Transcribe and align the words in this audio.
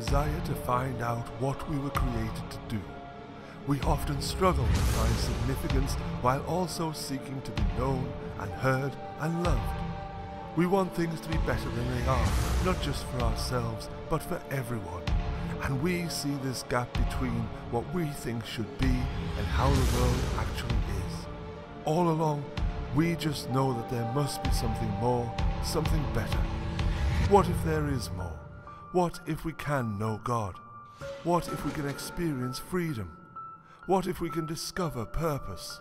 desire 0.00 0.40
to 0.46 0.54
find 0.54 1.02
out 1.02 1.26
what 1.40 1.68
we 1.70 1.78
were 1.78 1.90
created 1.90 2.50
to 2.50 2.58
do. 2.68 2.80
We 3.66 3.80
often 3.82 4.20
struggle 4.22 4.66
to 4.66 4.80
find 4.96 5.14
significance 5.16 5.94
while 6.22 6.40
also 6.46 6.92
seeking 6.92 7.42
to 7.42 7.50
be 7.50 7.62
known 7.76 8.10
and 8.38 8.50
heard 8.50 8.92
and 9.20 9.44
loved. 9.44 9.76
We 10.56 10.66
want 10.66 10.96
things 10.96 11.20
to 11.20 11.28
be 11.28 11.36
better 11.46 11.68
than 11.68 11.86
they 11.94 12.06
are, 12.06 12.28
not 12.64 12.80
just 12.80 13.04
for 13.08 13.20
ourselves, 13.20 13.90
but 14.08 14.22
for 14.22 14.40
everyone. 14.50 15.02
And 15.64 15.82
we 15.82 16.08
see 16.08 16.34
this 16.42 16.64
gap 16.70 16.90
between 16.94 17.46
what 17.70 17.84
we 17.94 18.06
think 18.06 18.46
should 18.46 18.78
be 18.78 18.96
and 19.38 19.46
how 19.46 19.68
the 19.68 19.98
world 19.98 20.20
actually 20.38 20.80
is. 21.04 21.26
All 21.84 22.08
along, 22.08 22.42
we 22.96 23.16
just 23.16 23.50
know 23.50 23.74
that 23.74 23.90
there 23.90 24.10
must 24.14 24.42
be 24.42 24.50
something 24.50 24.90
more, 24.98 25.30
something 25.62 26.04
better. 26.14 26.42
What 27.28 27.48
if 27.48 27.64
there 27.64 27.88
is 27.88 28.10
more? 28.16 28.39
What 28.92 29.20
if 29.24 29.44
we 29.44 29.52
can 29.52 29.98
know 30.00 30.20
God? 30.24 30.56
What 31.22 31.46
if 31.46 31.64
we 31.64 31.70
can 31.70 31.88
experience 31.88 32.58
freedom? 32.58 33.16
What 33.86 34.08
if 34.08 34.20
we 34.20 34.28
can 34.28 34.46
discover 34.46 35.04
purpose? 35.04 35.80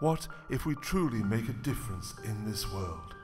What 0.00 0.26
if 0.48 0.64
we 0.64 0.74
truly 0.76 1.22
make 1.22 1.50
a 1.50 1.52
difference 1.52 2.14
in 2.24 2.50
this 2.50 2.70
world? 2.72 3.14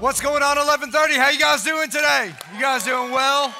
What's 0.00 0.20
going 0.20 0.42
on 0.42 0.56
1130? 0.56 1.14
How 1.14 1.30
you 1.30 1.38
guys 1.38 1.62
doing 1.62 1.88
today? 1.88 2.34
You 2.52 2.60
guys 2.60 2.82
doing 2.82 3.12
well? 3.12 3.54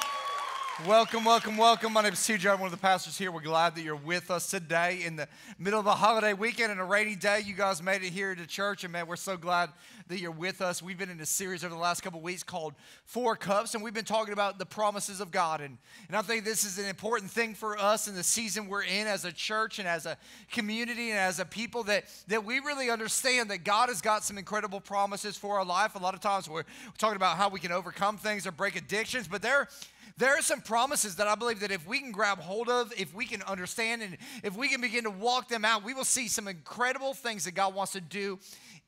Welcome, 0.81 1.23
welcome, 1.23 1.55
welcome. 1.55 1.93
My 1.93 2.01
name 2.01 2.13
is 2.13 2.19
TJ. 2.19 2.51
I'm 2.51 2.59
one 2.59 2.65
of 2.65 2.71
the 2.71 2.81
pastors 2.81 3.15
here. 3.15 3.31
We're 3.31 3.41
glad 3.41 3.75
that 3.75 3.83
you're 3.83 3.95
with 3.95 4.31
us 4.31 4.49
today 4.49 5.03
in 5.05 5.15
the 5.15 5.27
middle 5.59 5.79
of 5.79 5.85
a 5.85 5.93
holiday 5.93 6.33
weekend 6.33 6.71
and 6.71 6.81
a 6.81 6.83
rainy 6.83 7.15
day. 7.15 7.41
You 7.45 7.53
guys 7.53 7.83
made 7.83 8.01
it 8.01 8.09
here 8.11 8.33
to 8.33 8.47
church, 8.47 8.83
and 8.83 8.91
man, 8.91 9.05
we're 9.05 9.15
so 9.15 9.37
glad 9.37 9.69
that 10.07 10.19
you're 10.19 10.31
with 10.31 10.61
us. 10.61 10.81
We've 10.81 10.97
been 10.97 11.11
in 11.11 11.21
a 11.21 11.27
series 11.27 11.63
over 11.63 11.75
the 11.75 11.79
last 11.79 12.01
couple 12.01 12.21
weeks 12.21 12.41
called 12.41 12.73
Four 13.05 13.35
Cups, 13.35 13.75
and 13.75 13.83
we've 13.83 13.93
been 13.93 14.03
talking 14.03 14.33
about 14.33 14.57
the 14.57 14.65
promises 14.65 15.21
of 15.21 15.29
God. 15.29 15.61
And, 15.61 15.77
and 16.07 16.17
I 16.17 16.23
think 16.23 16.43
this 16.43 16.65
is 16.65 16.79
an 16.79 16.85
important 16.85 17.29
thing 17.29 17.53
for 17.53 17.77
us 17.77 18.07
in 18.07 18.15
the 18.15 18.23
season 18.23 18.67
we're 18.67 18.81
in 18.81 19.05
as 19.05 19.25
a 19.25 19.31
church 19.31 19.77
and 19.77 19.87
as 19.87 20.07
a 20.07 20.17
community 20.51 21.11
and 21.11 21.19
as 21.19 21.37
a 21.37 21.45
people 21.45 21.83
that, 21.83 22.05
that 22.29 22.43
we 22.43 22.57
really 22.59 22.89
understand 22.89 23.51
that 23.51 23.63
God 23.63 23.89
has 23.89 24.01
got 24.01 24.23
some 24.23 24.39
incredible 24.39 24.81
promises 24.81 25.37
for 25.37 25.59
our 25.59 25.65
life. 25.65 25.93
A 25.93 25.99
lot 25.99 26.15
of 26.15 26.19
times 26.19 26.49
we're, 26.49 26.55
we're 26.55 26.97
talking 26.97 27.15
about 27.15 27.37
how 27.37 27.47
we 27.47 27.59
can 27.59 27.71
overcome 27.71 28.17
things 28.17 28.47
or 28.47 28.51
break 28.51 28.75
addictions, 28.75 29.27
but 29.27 29.43
there 29.43 29.67
there 30.17 30.37
are 30.37 30.41
some 30.41 30.61
promises 30.61 31.15
that 31.15 31.27
I 31.27 31.35
believe 31.35 31.59
that 31.61 31.71
if 31.71 31.87
we 31.87 31.99
can 31.99 32.11
grab 32.11 32.39
hold 32.39 32.69
of, 32.69 32.93
if 32.97 33.13
we 33.13 33.25
can 33.25 33.41
understand, 33.43 34.01
and 34.01 34.17
if 34.43 34.55
we 34.55 34.69
can 34.69 34.81
begin 34.81 35.03
to 35.05 35.09
walk 35.09 35.49
them 35.49 35.65
out, 35.65 35.83
we 35.83 35.93
will 35.93 36.03
see 36.03 36.27
some 36.27 36.47
incredible 36.47 37.13
things 37.13 37.45
that 37.45 37.55
God 37.55 37.73
wants 37.73 37.93
to 37.93 38.01
do 38.01 38.39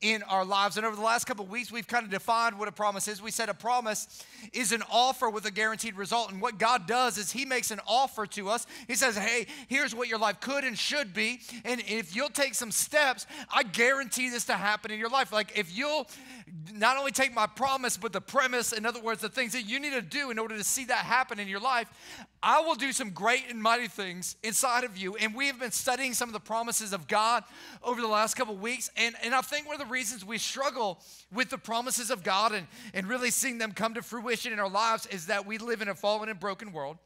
in 0.02 0.22
our 0.24 0.44
lives. 0.44 0.76
And 0.76 0.84
over 0.84 0.94
the 0.94 1.02
last 1.02 1.24
couple 1.24 1.44
of 1.44 1.50
weeks, 1.50 1.72
we've 1.72 1.86
kind 1.86 2.04
of 2.04 2.10
defined 2.10 2.58
what 2.58 2.68
a 2.68 2.72
promise 2.72 3.08
is. 3.08 3.22
We 3.22 3.30
said 3.30 3.48
a 3.48 3.54
promise 3.54 4.24
is 4.52 4.72
an 4.72 4.82
offer 4.90 5.30
with 5.30 5.46
a 5.46 5.50
guaranteed 5.50 5.96
result. 5.96 6.30
And 6.30 6.40
what 6.40 6.58
God 6.58 6.86
does 6.86 7.16
is 7.16 7.32
He 7.32 7.44
makes 7.44 7.70
an 7.70 7.80
offer 7.86 8.26
to 8.26 8.50
us. 8.50 8.66
He 8.86 8.94
says, 8.94 9.16
Hey, 9.16 9.46
here's 9.68 9.94
what 9.94 10.08
your 10.08 10.18
life 10.18 10.40
could 10.40 10.64
and 10.64 10.78
should 10.78 11.14
be. 11.14 11.40
And 11.64 11.82
if 11.88 12.14
you'll 12.14 12.28
take 12.28 12.54
some 12.54 12.70
steps, 12.70 13.26
I 13.50 13.62
guarantee 13.62 14.28
this 14.28 14.44
to 14.46 14.54
happen 14.54 14.90
in 14.90 14.98
your 14.98 15.08
life. 15.08 15.32
Like 15.32 15.56
if 15.58 15.76
you'll 15.76 16.06
not 16.74 16.96
only 16.96 17.10
take 17.10 17.34
my 17.34 17.46
promise, 17.46 17.96
but 17.96 18.12
the 18.12 18.20
premise, 18.20 18.72
in 18.72 18.86
other 18.86 19.00
words, 19.00 19.20
the 19.22 19.28
things 19.28 19.52
that 19.52 19.62
you 19.62 19.80
need 19.80 19.92
to 19.94 20.02
do 20.02 20.30
in 20.30 20.38
order 20.38 20.56
to 20.56 20.64
see 20.64 20.84
that 20.84 20.98
happen 21.06 21.38
in 21.38 21.48
your 21.48 21.60
life, 21.60 21.88
I 22.42 22.60
will 22.60 22.74
do 22.74 22.92
some 22.92 23.10
great 23.10 23.44
and 23.48 23.62
mighty 23.62 23.88
things 23.88 24.36
inside 24.42 24.84
of 24.84 24.96
you. 24.96 25.16
And 25.16 25.34
we 25.34 25.46
have 25.46 25.58
been 25.58 25.70
studying 25.70 26.14
some 26.14 26.28
of 26.28 26.32
the 26.32 26.40
promises 26.40 26.92
of 26.92 27.08
God 27.08 27.44
over 27.82 28.00
the 28.00 28.06
last 28.06 28.34
couple 28.34 28.56
weeks. 28.56 28.90
And, 28.96 29.14
and 29.22 29.34
I 29.34 29.40
think 29.40 29.66
one 29.66 29.80
of 29.80 29.86
the 29.86 29.92
reasons 29.92 30.24
we 30.24 30.38
struggle 30.38 31.00
with 31.32 31.50
the 31.50 31.58
promises 31.58 32.10
of 32.10 32.22
God 32.22 32.52
and, 32.52 32.66
and 32.94 33.08
really 33.08 33.30
seeing 33.30 33.58
them 33.58 33.72
come 33.72 33.94
to 33.94 34.02
fruition 34.02 34.52
in 34.52 34.58
our 34.58 34.68
lives 34.68 35.06
is 35.06 35.26
that 35.26 35.46
we 35.46 35.58
live 35.58 35.82
in 35.82 35.88
a 35.88 35.94
fallen 35.94 36.28
and 36.28 36.38
broken 36.38 36.72
world. 36.72 36.98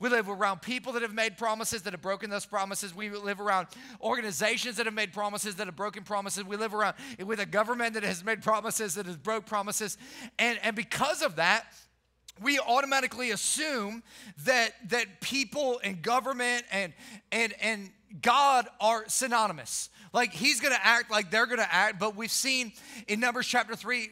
We 0.00 0.08
live 0.08 0.28
around 0.28 0.62
people 0.62 0.92
that 0.92 1.02
have 1.02 1.12
made 1.12 1.36
promises 1.36 1.82
that 1.82 1.92
have 1.92 2.00
broken 2.00 2.30
those 2.30 2.46
promises. 2.46 2.94
We 2.94 3.10
live 3.10 3.40
around 3.40 3.66
organizations 4.00 4.76
that 4.76 4.86
have 4.86 4.94
made 4.94 5.12
promises 5.12 5.56
that 5.56 5.66
have 5.66 5.74
broken 5.74 6.04
promises. 6.04 6.44
We 6.44 6.56
live 6.56 6.72
around 6.72 6.94
with 7.24 7.40
a 7.40 7.46
government 7.46 7.94
that 7.94 8.04
has 8.04 8.24
made 8.24 8.42
promises 8.42 8.94
that 8.94 9.06
has 9.06 9.16
broke 9.16 9.44
promises. 9.46 9.98
And, 10.38 10.58
and 10.62 10.76
because 10.76 11.20
of 11.20 11.36
that, 11.36 11.66
we 12.42 12.58
automatically 12.58 13.30
assume 13.30 14.02
that 14.44 14.72
that 14.90 15.20
people 15.20 15.80
and 15.82 16.02
government 16.02 16.64
and 16.70 16.92
and 17.32 17.54
and 17.60 17.90
God 18.22 18.68
are 18.80 19.04
synonymous. 19.08 19.90
Like 20.12 20.32
he's 20.32 20.60
going 20.60 20.74
to 20.74 20.86
act 20.86 21.10
like 21.10 21.30
they're 21.30 21.46
going 21.46 21.58
to 21.58 21.74
act, 21.74 21.98
but 21.98 22.16
we've 22.16 22.30
seen 22.30 22.72
in 23.06 23.20
Numbers 23.20 23.46
chapter 23.46 23.76
3 23.76 24.10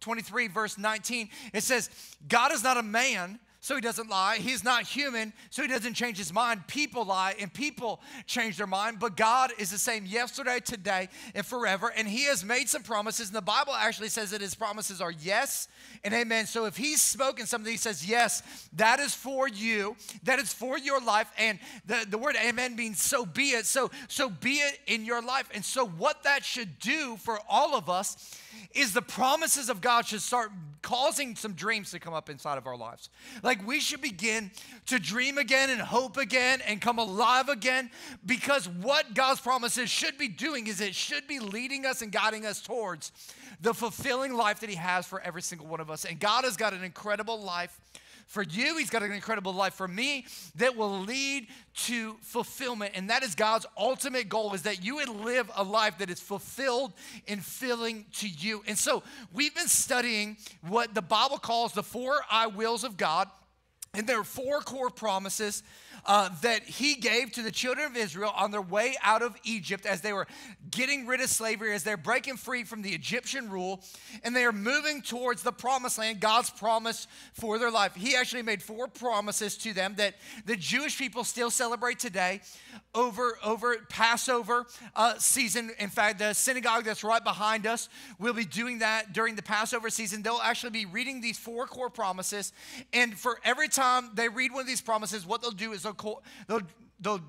23 0.00 0.48
verse 0.48 0.78
19 0.78 1.28
it 1.52 1.62
says 1.62 1.90
God 2.26 2.52
is 2.52 2.64
not 2.64 2.78
a 2.78 2.82
man 2.82 3.38
so 3.62 3.74
he 3.74 3.82
doesn't 3.82 4.08
lie. 4.08 4.36
He's 4.36 4.64
not 4.64 4.84
human, 4.84 5.34
so 5.50 5.60
he 5.60 5.68
doesn't 5.68 5.92
change 5.92 6.16
his 6.16 6.32
mind. 6.32 6.66
People 6.66 7.04
lie 7.04 7.34
and 7.38 7.52
people 7.52 8.00
change 8.26 8.56
their 8.56 8.66
mind, 8.66 8.98
but 8.98 9.18
God 9.18 9.52
is 9.58 9.70
the 9.70 9.78
same 9.78 10.06
yesterday, 10.06 10.60
today, 10.60 11.08
and 11.34 11.44
forever. 11.44 11.92
And 11.94 12.08
he 12.08 12.24
has 12.24 12.42
made 12.42 12.70
some 12.70 12.82
promises, 12.82 13.28
and 13.28 13.36
the 13.36 13.42
Bible 13.42 13.74
actually 13.74 14.08
says 14.08 14.30
that 14.30 14.40
his 14.40 14.54
promises 14.54 15.02
are 15.02 15.10
yes 15.10 15.68
and 16.04 16.14
amen. 16.14 16.46
So 16.46 16.64
if 16.64 16.76
he's 16.76 17.02
spoken 17.02 17.46
something, 17.46 17.70
he 17.70 17.76
says, 17.76 18.08
Yes, 18.08 18.42
that 18.74 18.98
is 18.98 19.14
for 19.14 19.46
you, 19.46 19.94
that 20.22 20.38
is 20.38 20.54
for 20.54 20.78
your 20.78 21.00
life. 21.00 21.30
And 21.36 21.58
the, 21.84 22.06
the 22.08 22.18
word 22.18 22.36
amen 22.42 22.76
means 22.76 23.02
so 23.02 23.26
be 23.26 23.50
it. 23.50 23.66
So, 23.66 23.90
so 24.08 24.30
be 24.30 24.54
it 24.54 24.78
in 24.86 25.04
your 25.04 25.20
life. 25.20 25.50
And 25.52 25.64
so, 25.64 25.86
what 25.86 26.22
that 26.22 26.44
should 26.44 26.78
do 26.78 27.16
for 27.18 27.38
all 27.48 27.76
of 27.76 27.90
us 27.90 28.38
is 28.74 28.92
the 28.92 29.02
promises 29.02 29.68
of 29.68 29.80
God 29.80 30.06
should 30.06 30.22
start 30.22 30.50
causing 30.82 31.36
some 31.36 31.52
dreams 31.52 31.90
to 31.90 31.98
come 31.98 32.14
up 32.14 32.30
inside 32.30 32.58
of 32.58 32.66
our 32.66 32.76
lives. 32.76 33.10
Like 33.42 33.66
we 33.66 33.80
should 33.80 34.00
begin 34.00 34.50
to 34.86 34.98
dream 34.98 35.38
again 35.38 35.70
and 35.70 35.80
hope 35.80 36.16
again 36.16 36.60
and 36.66 36.80
come 36.80 36.98
alive 36.98 37.48
again 37.48 37.90
because 38.24 38.68
what 38.68 39.14
God's 39.14 39.40
promises 39.40 39.90
should 39.90 40.18
be 40.18 40.28
doing 40.28 40.66
is 40.66 40.80
it 40.80 40.94
should 40.94 41.26
be 41.26 41.38
leading 41.38 41.86
us 41.86 42.02
and 42.02 42.10
guiding 42.10 42.46
us 42.46 42.60
towards 42.60 43.12
the 43.60 43.74
fulfilling 43.74 44.34
life 44.34 44.60
that 44.60 44.70
He 44.70 44.76
has 44.76 45.06
for 45.06 45.20
every 45.20 45.42
single 45.42 45.66
one 45.66 45.80
of 45.80 45.90
us. 45.90 46.04
And 46.04 46.18
God 46.18 46.44
has 46.44 46.56
got 46.56 46.72
an 46.72 46.82
incredible 46.82 47.40
life 47.40 47.78
for 48.30 48.44
you. 48.44 48.78
He's 48.78 48.90
got 48.90 49.02
an 49.02 49.10
incredible 49.10 49.52
life 49.52 49.74
for 49.74 49.88
me 49.88 50.24
that 50.54 50.76
will 50.76 51.00
lead 51.00 51.48
to 51.86 52.16
fulfillment. 52.22 52.92
And 52.94 53.10
that 53.10 53.24
is 53.24 53.34
God's 53.34 53.66
ultimate 53.76 54.28
goal 54.28 54.54
is 54.54 54.62
that 54.62 54.84
you 54.84 54.96
would 54.96 55.08
live 55.08 55.50
a 55.56 55.64
life 55.64 55.98
that 55.98 56.10
is 56.10 56.20
fulfilled 56.20 56.92
and 57.26 57.44
filling 57.44 58.06
to 58.18 58.28
you. 58.28 58.62
And 58.68 58.78
so 58.78 59.02
we've 59.32 59.54
been 59.54 59.66
studying 59.66 60.36
what 60.62 60.94
the 60.94 61.02
Bible 61.02 61.38
calls 61.38 61.72
the 61.72 61.82
four 61.82 62.20
I 62.30 62.46
wills 62.46 62.84
of 62.84 62.96
God. 62.96 63.28
And 63.94 64.06
there 64.06 64.20
are 64.20 64.24
four 64.24 64.60
core 64.60 64.90
promises 64.90 65.64
uh, 66.06 66.30
that 66.42 66.62
he 66.62 66.94
gave 66.94 67.32
to 67.32 67.42
the 67.42 67.50
children 67.50 67.86
of 67.86 67.96
Israel 67.96 68.32
on 68.36 68.50
their 68.50 68.62
way 68.62 68.96
out 69.02 69.22
of 69.22 69.36
Egypt 69.44 69.86
as 69.86 70.00
they 70.00 70.12
were 70.12 70.26
getting 70.70 71.06
rid 71.06 71.20
of 71.20 71.28
slavery, 71.28 71.72
as 71.72 71.82
they're 71.82 71.96
breaking 71.96 72.36
free 72.36 72.64
from 72.64 72.82
the 72.82 72.90
Egyptian 72.90 73.50
rule, 73.50 73.82
and 74.24 74.34
they 74.34 74.44
are 74.44 74.52
moving 74.52 75.02
towards 75.02 75.42
the 75.42 75.52
promised 75.52 75.98
land, 75.98 76.20
God's 76.20 76.50
promise 76.50 77.06
for 77.34 77.58
their 77.58 77.70
life. 77.70 77.94
He 77.94 78.16
actually 78.16 78.42
made 78.42 78.62
four 78.62 78.88
promises 78.88 79.56
to 79.58 79.72
them 79.72 79.94
that 79.96 80.14
the 80.46 80.56
Jewish 80.56 80.98
people 80.98 81.24
still 81.24 81.50
celebrate 81.50 81.98
today 81.98 82.40
over, 82.94 83.38
over 83.44 83.76
Passover 83.88 84.66
uh, 84.96 85.14
season. 85.18 85.70
In 85.78 85.88
fact, 85.88 86.18
the 86.18 86.32
synagogue 86.32 86.84
that's 86.84 87.04
right 87.04 87.22
behind 87.22 87.66
us 87.66 87.88
will 88.18 88.34
be 88.34 88.44
doing 88.44 88.80
that 88.80 89.12
during 89.12 89.34
the 89.34 89.42
Passover 89.42 89.90
season. 89.90 90.22
They'll 90.22 90.40
actually 90.42 90.70
be 90.70 90.86
reading 90.86 91.20
these 91.20 91.38
four 91.38 91.66
core 91.66 91.90
promises. 91.90 92.52
And 92.92 93.16
for 93.16 93.38
every 93.44 93.68
time 93.68 94.10
they 94.14 94.28
read 94.28 94.52
one 94.52 94.62
of 94.62 94.66
these 94.66 94.80
promises, 94.80 95.26
what 95.26 95.42
they'll 95.42 95.50
do 95.50 95.72
is 95.72 95.82
they'll, 95.82 95.89
they'll, 96.48 96.62
they'll 97.00 97.20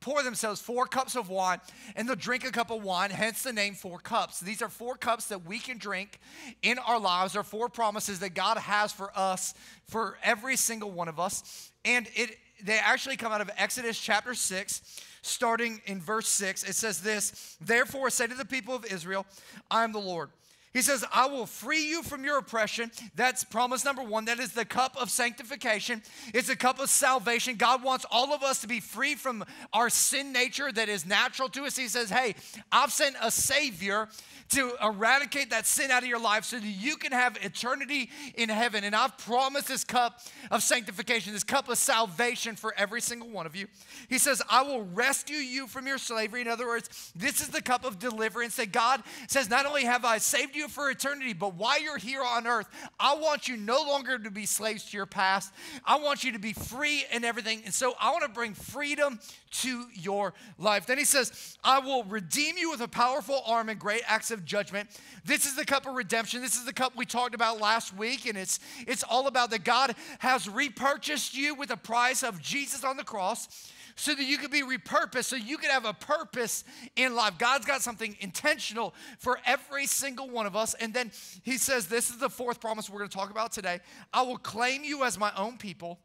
pour 0.00 0.22
themselves 0.22 0.60
four 0.60 0.86
cups 0.86 1.16
of 1.16 1.30
wine 1.30 1.58
and 1.96 2.06
they'll 2.06 2.14
drink 2.14 2.44
a 2.44 2.50
cup 2.50 2.70
of 2.70 2.82
wine, 2.82 3.10
hence 3.10 3.42
the 3.42 3.52
name 3.52 3.74
Four 3.74 3.98
Cups. 3.98 4.40
These 4.40 4.60
are 4.60 4.68
four 4.68 4.96
cups 4.96 5.26
that 5.28 5.46
we 5.46 5.58
can 5.58 5.78
drink 5.78 6.20
in 6.62 6.78
our 6.78 7.00
lives. 7.00 7.32
They're 7.32 7.42
four 7.42 7.70
promises 7.70 8.18
that 8.20 8.34
God 8.34 8.58
has 8.58 8.92
for 8.92 9.10
us, 9.16 9.54
for 9.86 10.18
every 10.22 10.56
single 10.56 10.90
one 10.90 11.08
of 11.08 11.18
us. 11.18 11.70
And 11.84 12.06
it 12.14 12.36
they 12.62 12.78
actually 12.78 13.16
come 13.16 13.32
out 13.32 13.40
of 13.40 13.50
Exodus 13.56 13.98
chapter 13.98 14.34
6, 14.34 15.00
starting 15.22 15.80
in 15.86 16.00
verse 16.00 16.28
6. 16.28 16.64
It 16.64 16.74
says 16.74 17.00
this 17.00 17.56
Therefore, 17.60 18.10
say 18.10 18.26
to 18.26 18.34
the 18.34 18.44
people 18.44 18.74
of 18.74 18.84
Israel, 18.86 19.26
I 19.70 19.84
am 19.84 19.92
the 19.92 20.00
Lord. 20.00 20.30
He 20.74 20.82
says, 20.82 21.04
I 21.12 21.26
will 21.26 21.46
free 21.46 21.88
you 21.88 22.02
from 22.02 22.24
your 22.24 22.36
oppression. 22.36 22.90
That's 23.14 23.44
promise 23.44 23.84
number 23.84 24.02
one. 24.02 24.24
That 24.24 24.40
is 24.40 24.52
the 24.52 24.64
cup 24.64 24.96
of 25.00 25.08
sanctification. 25.08 26.02
It's 26.34 26.48
a 26.48 26.56
cup 26.56 26.80
of 26.80 26.90
salvation. 26.90 27.54
God 27.54 27.84
wants 27.84 28.04
all 28.10 28.34
of 28.34 28.42
us 28.42 28.60
to 28.62 28.66
be 28.66 28.80
free 28.80 29.14
from 29.14 29.44
our 29.72 29.88
sin 29.88 30.32
nature 30.32 30.72
that 30.72 30.88
is 30.88 31.06
natural 31.06 31.48
to 31.50 31.62
us. 31.62 31.76
He 31.76 31.86
says, 31.86 32.10
Hey, 32.10 32.34
I've 32.72 32.92
sent 32.92 33.14
a 33.22 33.30
Savior 33.30 34.08
to 34.50 34.72
eradicate 34.82 35.50
that 35.50 35.66
sin 35.66 35.90
out 35.90 36.02
of 36.02 36.08
your 36.08 36.20
life 36.20 36.44
so 36.44 36.58
that 36.58 36.66
you 36.66 36.96
can 36.96 37.12
have 37.12 37.38
eternity 37.42 38.10
in 38.34 38.48
heaven. 38.48 38.84
And 38.84 38.94
I've 38.94 39.16
promised 39.18 39.68
this 39.68 39.84
cup 39.84 40.20
of 40.50 40.62
sanctification, 40.62 41.32
this 41.32 41.44
cup 41.44 41.68
of 41.68 41.78
salvation 41.78 42.56
for 42.56 42.74
every 42.76 43.00
single 43.00 43.28
one 43.30 43.46
of 43.46 43.56
you. 43.56 43.68
He 44.08 44.18
says, 44.18 44.42
I 44.50 44.62
will 44.62 44.82
rescue 44.82 45.36
you 45.36 45.66
from 45.66 45.86
your 45.86 45.98
slavery. 45.98 46.40
In 46.40 46.48
other 46.48 46.66
words, 46.66 47.12
this 47.14 47.40
is 47.40 47.48
the 47.48 47.62
cup 47.62 47.84
of 47.84 47.98
deliverance 47.98 48.56
that 48.56 48.72
God 48.72 49.02
says, 49.28 49.48
not 49.48 49.66
only 49.66 49.84
have 49.84 50.04
I 50.04 50.18
saved 50.18 50.56
you 50.56 50.63
you 50.64 50.68
for 50.68 50.90
eternity. 50.90 51.32
But 51.32 51.54
while 51.54 51.80
you're 51.80 51.98
here 51.98 52.22
on 52.22 52.46
earth, 52.46 52.68
I 52.98 53.14
want 53.14 53.48
you 53.48 53.56
no 53.56 53.82
longer 53.82 54.18
to 54.18 54.30
be 54.30 54.46
slaves 54.46 54.90
to 54.90 54.96
your 54.96 55.06
past. 55.06 55.52
I 55.84 55.98
want 55.98 56.24
you 56.24 56.32
to 56.32 56.38
be 56.38 56.52
free 56.52 57.04
and 57.12 57.24
everything. 57.24 57.62
And 57.64 57.72
so 57.72 57.94
I 58.00 58.10
want 58.10 58.22
to 58.22 58.30
bring 58.30 58.54
freedom 58.54 59.20
to 59.62 59.84
your 59.92 60.34
life. 60.58 60.86
Then 60.86 60.98
he 60.98 61.04
says, 61.04 61.56
I 61.62 61.78
will 61.78 62.04
redeem 62.04 62.56
you 62.58 62.70
with 62.70 62.80
a 62.80 62.88
powerful 62.88 63.42
arm 63.46 63.68
and 63.68 63.78
great 63.78 64.02
acts 64.06 64.30
of 64.30 64.44
judgment. 64.44 64.88
This 65.24 65.46
is 65.46 65.56
the 65.56 65.64
cup 65.64 65.86
of 65.86 65.94
redemption. 65.94 66.40
This 66.40 66.56
is 66.56 66.64
the 66.64 66.72
cup 66.72 66.96
we 66.96 67.06
talked 67.06 67.34
about 67.34 67.60
last 67.60 67.96
week. 67.96 68.26
And 68.26 68.36
it's, 68.36 68.58
it's 68.86 69.02
all 69.02 69.26
about 69.26 69.50
that 69.50 69.64
God 69.64 69.94
has 70.18 70.48
repurchased 70.48 71.36
you 71.36 71.54
with 71.54 71.68
the 71.68 71.76
price 71.76 72.22
of 72.22 72.40
Jesus 72.40 72.84
on 72.84 72.96
the 72.96 73.04
cross 73.04 73.70
so 73.96 74.14
that 74.14 74.24
you 74.24 74.38
could 74.38 74.50
be 74.50 74.62
repurposed, 74.62 75.24
so 75.24 75.36
you 75.36 75.56
could 75.56 75.70
have 75.70 75.84
a 75.84 75.92
purpose 75.92 76.64
in 76.96 77.14
life. 77.14 77.38
God's 77.38 77.66
got 77.66 77.82
something 77.82 78.16
intentional 78.20 78.94
for 79.18 79.38
every 79.46 79.86
single 79.86 80.28
one 80.28 80.46
of 80.46 80.56
us. 80.56 80.74
And 80.74 80.92
then 80.92 81.12
he 81.42 81.58
says, 81.58 81.86
This 81.86 82.10
is 82.10 82.18
the 82.18 82.30
fourth 82.30 82.60
promise 82.60 82.90
we're 82.90 82.98
going 82.98 83.10
to 83.10 83.16
talk 83.16 83.30
about 83.30 83.52
today. 83.52 83.80
I 84.12 84.22
will 84.22 84.38
claim 84.38 84.84
you 84.84 85.04
as 85.04 85.18
my 85.18 85.32
own 85.36 85.58
people, 85.58 86.00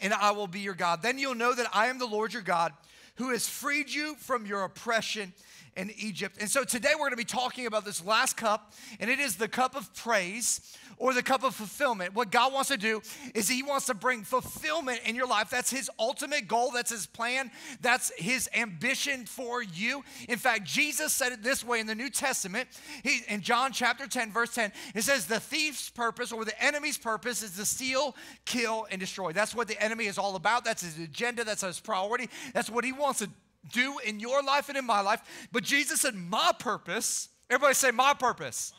and 0.00 0.12
I 0.12 0.32
will 0.32 0.48
be 0.48 0.60
your 0.60 0.74
God. 0.74 1.02
Then 1.02 1.18
you'll 1.18 1.34
know 1.34 1.54
that 1.54 1.68
I 1.72 1.86
am 1.86 1.98
the 1.98 2.06
Lord 2.06 2.32
your 2.32 2.42
God 2.42 2.72
who 3.16 3.30
has 3.30 3.48
freed 3.48 3.90
you 3.90 4.14
from 4.16 4.46
your 4.46 4.62
oppression 4.62 5.32
in 5.76 5.92
Egypt. 5.98 6.36
And 6.40 6.50
so 6.50 6.64
today 6.64 6.90
we're 6.94 7.00
going 7.00 7.10
to 7.12 7.16
be 7.16 7.24
talking 7.24 7.66
about 7.66 7.84
this 7.84 8.04
last 8.04 8.36
cup, 8.36 8.72
and 8.98 9.10
it 9.10 9.18
is 9.18 9.36
the 9.36 9.48
cup 9.48 9.76
of 9.76 9.94
praise 9.94 10.76
or 10.98 11.12
the 11.12 11.22
cup 11.22 11.44
of 11.44 11.54
fulfillment. 11.54 12.14
What 12.14 12.30
God 12.30 12.52
wants 12.52 12.70
to 12.70 12.78
do 12.78 13.02
is 13.34 13.48
He 13.48 13.62
wants 13.62 13.86
to 13.86 13.94
bring 13.94 14.22
fulfillment 14.22 15.00
in 15.04 15.14
your 15.14 15.26
life. 15.26 15.50
That's 15.50 15.70
His 15.70 15.90
ultimate 15.98 16.48
goal, 16.48 16.70
that's 16.72 16.90
His 16.90 17.06
plan, 17.06 17.50
that's 17.82 18.10
His 18.16 18.48
ambition 18.54 19.26
for 19.26 19.62
you. 19.62 20.02
In 20.28 20.38
fact, 20.38 20.64
Jesus 20.64 21.12
said 21.12 21.32
it 21.32 21.42
this 21.42 21.62
way 21.62 21.80
in 21.80 21.86
the 21.86 21.94
New 21.94 22.08
Testament. 22.08 22.68
He, 23.02 23.20
in 23.28 23.42
John 23.42 23.72
chapter 23.72 24.06
10, 24.06 24.32
verse 24.32 24.54
10, 24.54 24.72
it 24.94 25.02
says, 25.02 25.26
The 25.26 25.40
thief's 25.40 25.90
purpose 25.90 26.32
or 26.32 26.44
the 26.44 26.62
enemy's 26.62 26.98
purpose 26.98 27.42
is 27.42 27.56
to 27.56 27.66
steal, 27.66 28.16
kill, 28.46 28.86
and 28.90 28.98
destroy. 28.98 29.32
That's 29.32 29.54
what 29.54 29.68
the 29.68 29.82
enemy 29.82 30.06
is 30.06 30.16
all 30.16 30.36
about. 30.36 30.64
That's 30.64 30.82
his 30.82 30.98
agenda, 30.98 31.44
that's 31.44 31.62
his 31.62 31.80
priority, 31.80 32.30
that's 32.54 32.70
what 32.70 32.84
he 32.84 32.92
wants 32.92 33.05
to 33.14 33.28
do 33.72 33.98
in 34.04 34.20
your 34.20 34.42
life 34.42 34.68
and 34.68 34.78
in 34.78 34.86
my 34.86 35.00
life. 35.00 35.20
But 35.52 35.64
Jesus 35.64 36.00
said, 36.00 36.14
My 36.14 36.52
purpose, 36.58 37.28
everybody 37.50 37.74
say, 37.74 37.90
My 37.90 38.14
purpose. 38.14 38.72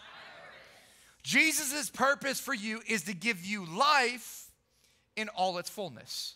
Jesus' 1.23 1.89
purpose 1.89 2.39
for 2.39 2.53
you 2.53 2.81
is 2.87 3.03
to 3.03 3.13
give 3.13 3.43
you 3.43 3.65
life 3.65 4.49
in 5.17 5.27
all 5.29 5.57
its 5.57 5.69
fullness. 5.69 6.35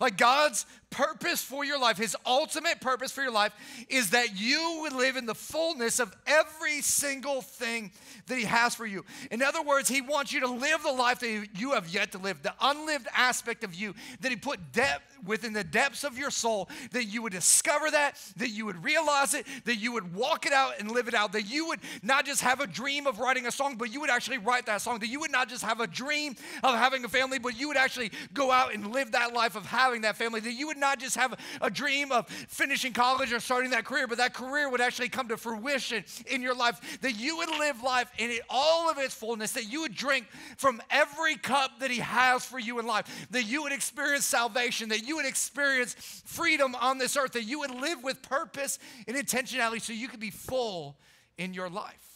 Like 0.00 0.16
God's 0.16 0.64
purpose 0.92 1.42
for 1.42 1.64
your 1.64 1.80
life, 1.80 1.98
His 1.98 2.16
ultimate 2.24 2.80
purpose 2.80 3.10
for 3.10 3.22
your 3.22 3.32
life, 3.32 3.52
is 3.88 4.10
that 4.10 4.38
you 4.38 4.78
would 4.82 4.92
live 4.92 5.16
in 5.16 5.26
the 5.26 5.34
fullness 5.34 5.98
of 5.98 6.14
every 6.26 6.80
single 6.82 7.42
thing 7.42 7.90
that 8.26 8.38
He 8.38 8.44
has 8.44 8.76
for 8.76 8.86
you. 8.86 9.04
In 9.32 9.42
other 9.42 9.62
words, 9.62 9.88
He 9.88 10.00
wants 10.00 10.32
you 10.32 10.40
to 10.40 10.48
live 10.48 10.82
the 10.84 10.92
life 10.92 11.18
that 11.20 11.48
you 11.56 11.72
have 11.72 11.88
yet 11.88 12.12
to 12.12 12.18
live, 12.18 12.42
the 12.42 12.54
unlived 12.60 13.08
aspect 13.16 13.64
of 13.64 13.74
you 13.74 13.94
that 14.20 14.30
He 14.30 14.36
put 14.36 14.72
depth 14.72 15.18
within 15.24 15.52
the 15.52 15.64
depths 15.64 16.04
of 16.04 16.18
your 16.18 16.30
soul, 16.30 16.68
that 16.92 17.04
you 17.04 17.22
would 17.22 17.32
discover 17.32 17.90
that, 17.90 18.18
that 18.36 18.50
you 18.50 18.66
would 18.66 18.82
realize 18.84 19.34
it, 19.34 19.46
that 19.64 19.76
you 19.76 19.92
would 19.92 20.14
walk 20.14 20.46
it 20.46 20.52
out 20.52 20.78
and 20.78 20.90
live 20.90 21.08
it 21.08 21.14
out, 21.14 21.32
that 21.32 21.42
you 21.42 21.68
would 21.68 21.80
not 22.02 22.26
just 22.26 22.40
have 22.40 22.60
a 22.60 22.66
dream 22.66 23.06
of 23.06 23.18
writing 23.18 23.46
a 23.46 23.50
song, 23.50 23.76
but 23.76 23.92
you 23.92 24.00
would 24.00 24.10
actually 24.10 24.38
write 24.38 24.66
that 24.66 24.80
song, 24.80 24.98
that 24.98 25.08
you 25.08 25.20
would 25.20 25.30
not 25.30 25.48
just 25.48 25.64
have 25.64 25.80
a 25.80 25.86
dream 25.86 26.34
of 26.62 26.74
having 26.74 27.04
a 27.04 27.08
family, 27.08 27.38
but 27.38 27.58
you 27.58 27.68
would 27.68 27.76
actually 27.76 28.10
go 28.34 28.50
out 28.50 28.74
and 28.74 28.92
live 28.92 29.12
that 29.12 29.32
life 29.32 29.56
of 29.56 29.64
having 29.64 30.02
that 30.02 30.16
family, 30.16 30.40
that 30.40 30.52
you 30.52 30.66
would 30.66 30.76
not 30.82 30.98
just 30.98 31.16
have 31.16 31.38
a 31.60 31.70
dream 31.70 32.12
of 32.12 32.28
finishing 32.28 32.92
college 32.92 33.32
or 33.32 33.40
starting 33.40 33.70
that 33.70 33.84
career, 33.84 34.06
but 34.06 34.18
that 34.18 34.34
career 34.34 34.68
would 34.68 34.80
actually 34.80 35.08
come 35.08 35.28
to 35.28 35.36
fruition 35.36 36.04
in 36.26 36.42
your 36.42 36.54
life, 36.54 37.00
that 37.00 37.12
you 37.12 37.38
would 37.38 37.48
live 37.48 37.82
life 37.82 38.10
in 38.18 38.36
all 38.50 38.90
of 38.90 38.98
its 38.98 39.14
fullness, 39.14 39.52
that 39.52 39.72
you 39.72 39.82
would 39.82 39.94
drink 39.94 40.26
from 40.58 40.82
every 40.90 41.36
cup 41.36 41.78
that 41.78 41.90
He 41.90 42.00
has 42.00 42.44
for 42.44 42.58
you 42.58 42.80
in 42.80 42.86
life, 42.86 43.26
that 43.30 43.44
you 43.44 43.62
would 43.62 43.72
experience 43.72 44.26
salvation, 44.26 44.88
that 44.88 45.06
you 45.06 45.16
would 45.16 45.26
experience 45.26 45.94
freedom 46.26 46.74
on 46.74 46.98
this 46.98 47.16
earth, 47.16 47.32
that 47.32 47.44
you 47.44 47.60
would 47.60 47.70
live 47.70 48.02
with 48.02 48.20
purpose 48.20 48.78
and 49.06 49.16
intentionality 49.16 49.80
so 49.80 49.92
you 49.92 50.08
could 50.08 50.20
be 50.20 50.30
full 50.30 50.98
in 51.38 51.54
your 51.54 51.70
life. 51.70 52.11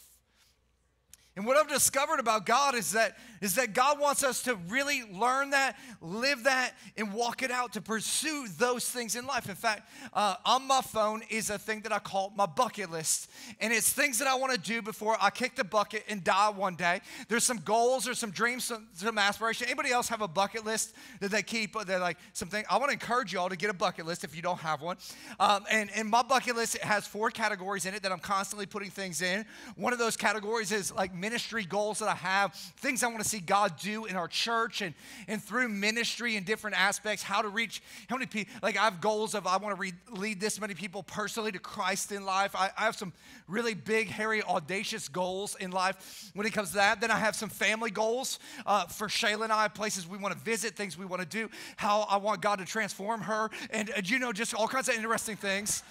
And 1.37 1.45
what 1.45 1.55
I've 1.55 1.69
discovered 1.69 2.19
about 2.19 2.47
God 2.47 2.73
is 2.73 2.93
that, 2.93 3.15
is 3.41 3.53
that 3.55 3.73
God 3.75 3.99
wants 3.99 4.23
us 4.23 4.41
to 4.43 4.55
really 4.69 5.03
learn 5.03 5.51
that, 5.51 5.77
live 6.01 6.45
that, 6.45 6.73
and 6.97 7.13
walk 7.13 7.43
it 7.43 7.51
out 7.51 7.73
to 7.73 7.81
pursue 7.81 8.47
those 8.57 8.89
things 8.89 9.15
in 9.15 9.27
life. 9.27 9.47
In 9.47 9.53
fact, 9.53 9.87
uh, 10.13 10.37
on 10.47 10.65
my 10.65 10.81
phone 10.81 11.21
is 11.29 11.51
a 11.51 11.59
thing 11.59 11.81
that 11.81 11.91
I 11.91 11.99
call 11.99 12.33
my 12.35 12.47
bucket 12.47 12.89
list. 12.89 13.29
And 13.61 13.71
it's 13.71 13.93
things 13.93 14.17
that 14.17 14.27
I 14.27 14.33
want 14.33 14.53
to 14.53 14.59
do 14.59 14.81
before 14.81 15.15
I 15.21 15.29
kick 15.29 15.55
the 15.55 15.63
bucket 15.63 16.05
and 16.09 16.23
die 16.23 16.49
one 16.49 16.75
day. 16.75 17.01
There's 17.27 17.43
some 17.43 17.57
goals 17.57 18.07
or 18.07 18.15
some 18.15 18.31
dreams, 18.31 18.63
some, 18.63 18.87
some 18.93 19.19
aspiration. 19.19 19.67
Anybody 19.67 19.91
else 19.91 20.07
have 20.07 20.23
a 20.23 20.27
bucket 20.27 20.65
list 20.65 20.95
that 21.19 21.29
they 21.29 21.43
keep? 21.43 21.79
They're 21.85 21.99
like 21.99 22.17
something. 22.33 22.65
I 22.67 22.79
want 22.79 22.89
to 22.89 22.93
encourage 22.93 23.31
you 23.31 23.39
all 23.39 23.49
to 23.49 23.55
get 23.55 23.69
a 23.69 23.75
bucket 23.75 24.07
list 24.07 24.23
if 24.23 24.35
you 24.35 24.41
don't 24.41 24.61
have 24.61 24.81
one. 24.81 24.97
Um, 25.39 25.65
and, 25.69 25.91
and 25.95 26.09
my 26.09 26.23
bucket 26.23 26.55
list 26.55 26.79
has 26.79 27.05
four 27.05 27.29
categories 27.29 27.85
in 27.85 27.93
it 27.93 28.01
that 28.01 28.11
I'm 28.11 28.17
constantly 28.17 28.65
putting 28.65 28.89
things 28.89 29.21
in. 29.21 29.45
One 29.75 29.93
of 29.93 29.99
those 29.99 30.17
categories 30.17 30.71
is 30.71 30.91
like 30.91 31.13
ministry 31.27 31.65
goals 31.65 31.99
that 31.99 32.07
I 32.07 32.15
have, 32.15 32.53
things 32.53 33.03
I 33.03 33.07
want 33.07 33.21
to 33.21 33.27
see 33.27 33.39
God 33.39 33.73
do 33.81 34.05
in 34.05 34.15
our 34.15 34.29
church 34.29 34.81
and, 34.81 34.93
and 35.27 35.43
through 35.43 35.67
ministry 35.67 36.37
in 36.37 36.45
different 36.45 36.79
aspects, 36.79 37.21
how 37.21 37.41
to 37.41 37.49
reach, 37.49 37.81
how 38.09 38.15
many 38.15 38.27
people, 38.27 38.53
like 38.63 38.77
I 38.77 38.85
have 38.85 39.01
goals 39.01 39.35
of 39.35 39.45
I 39.45 39.57
want 39.57 39.77
to 39.77 39.91
lead 40.13 40.39
this 40.39 40.61
many 40.61 40.73
people 40.73 41.03
personally 41.03 41.51
to 41.51 41.59
Christ 41.59 42.13
in 42.13 42.23
life. 42.23 42.55
I, 42.55 42.69
I 42.77 42.83
have 42.83 42.95
some 42.95 43.11
really 43.49 43.73
big, 43.73 44.07
hairy, 44.07 44.41
audacious 44.41 45.09
goals 45.09 45.57
in 45.59 45.71
life 45.71 46.31
when 46.33 46.47
it 46.47 46.53
comes 46.53 46.69
to 46.69 46.75
that. 46.75 47.01
Then 47.01 47.11
I 47.11 47.17
have 47.17 47.35
some 47.35 47.49
family 47.49 47.91
goals 47.91 48.39
uh, 48.65 48.85
for 48.85 49.07
Shayla 49.07 49.43
and 49.43 49.51
I, 49.51 49.67
places 49.67 50.07
we 50.07 50.17
want 50.17 50.33
to 50.33 50.39
visit, 50.39 50.77
things 50.77 50.97
we 50.97 51.05
want 51.05 51.21
to 51.21 51.27
do, 51.27 51.49
how 51.75 52.03
I 52.09 52.15
want 52.15 52.41
God 52.41 52.59
to 52.59 52.65
transform 52.65 53.19
her, 53.19 53.49
and, 53.71 53.89
and 53.89 54.09
you 54.09 54.17
know, 54.17 54.31
just 54.31 54.53
all 54.53 54.69
kinds 54.69 54.87
of 54.87 54.95
interesting 54.95 55.35
things 55.35 55.83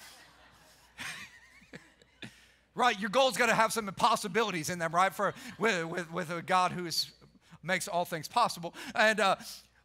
right? 2.77 2.99
Your 3.01 3.11
goal's 3.11 3.37
got 3.37 3.47
to 3.47 3.55
have 3.55 3.73
some 3.73 3.87
possibilities 3.97 4.71
in 4.71 4.79
them, 4.79 4.95
right? 4.95 5.13
For 5.13 5.35
with, 5.59 5.85
with, 5.87 6.13
with 6.13 6.31
a 6.31 6.43
God 6.43 6.71
who 6.71 6.89
makes 7.63 7.89
all 7.89 8.05
things 8.05 8.29
possible. 8.29 8.75
And 8.95 9.19
uh, 9.19 9.37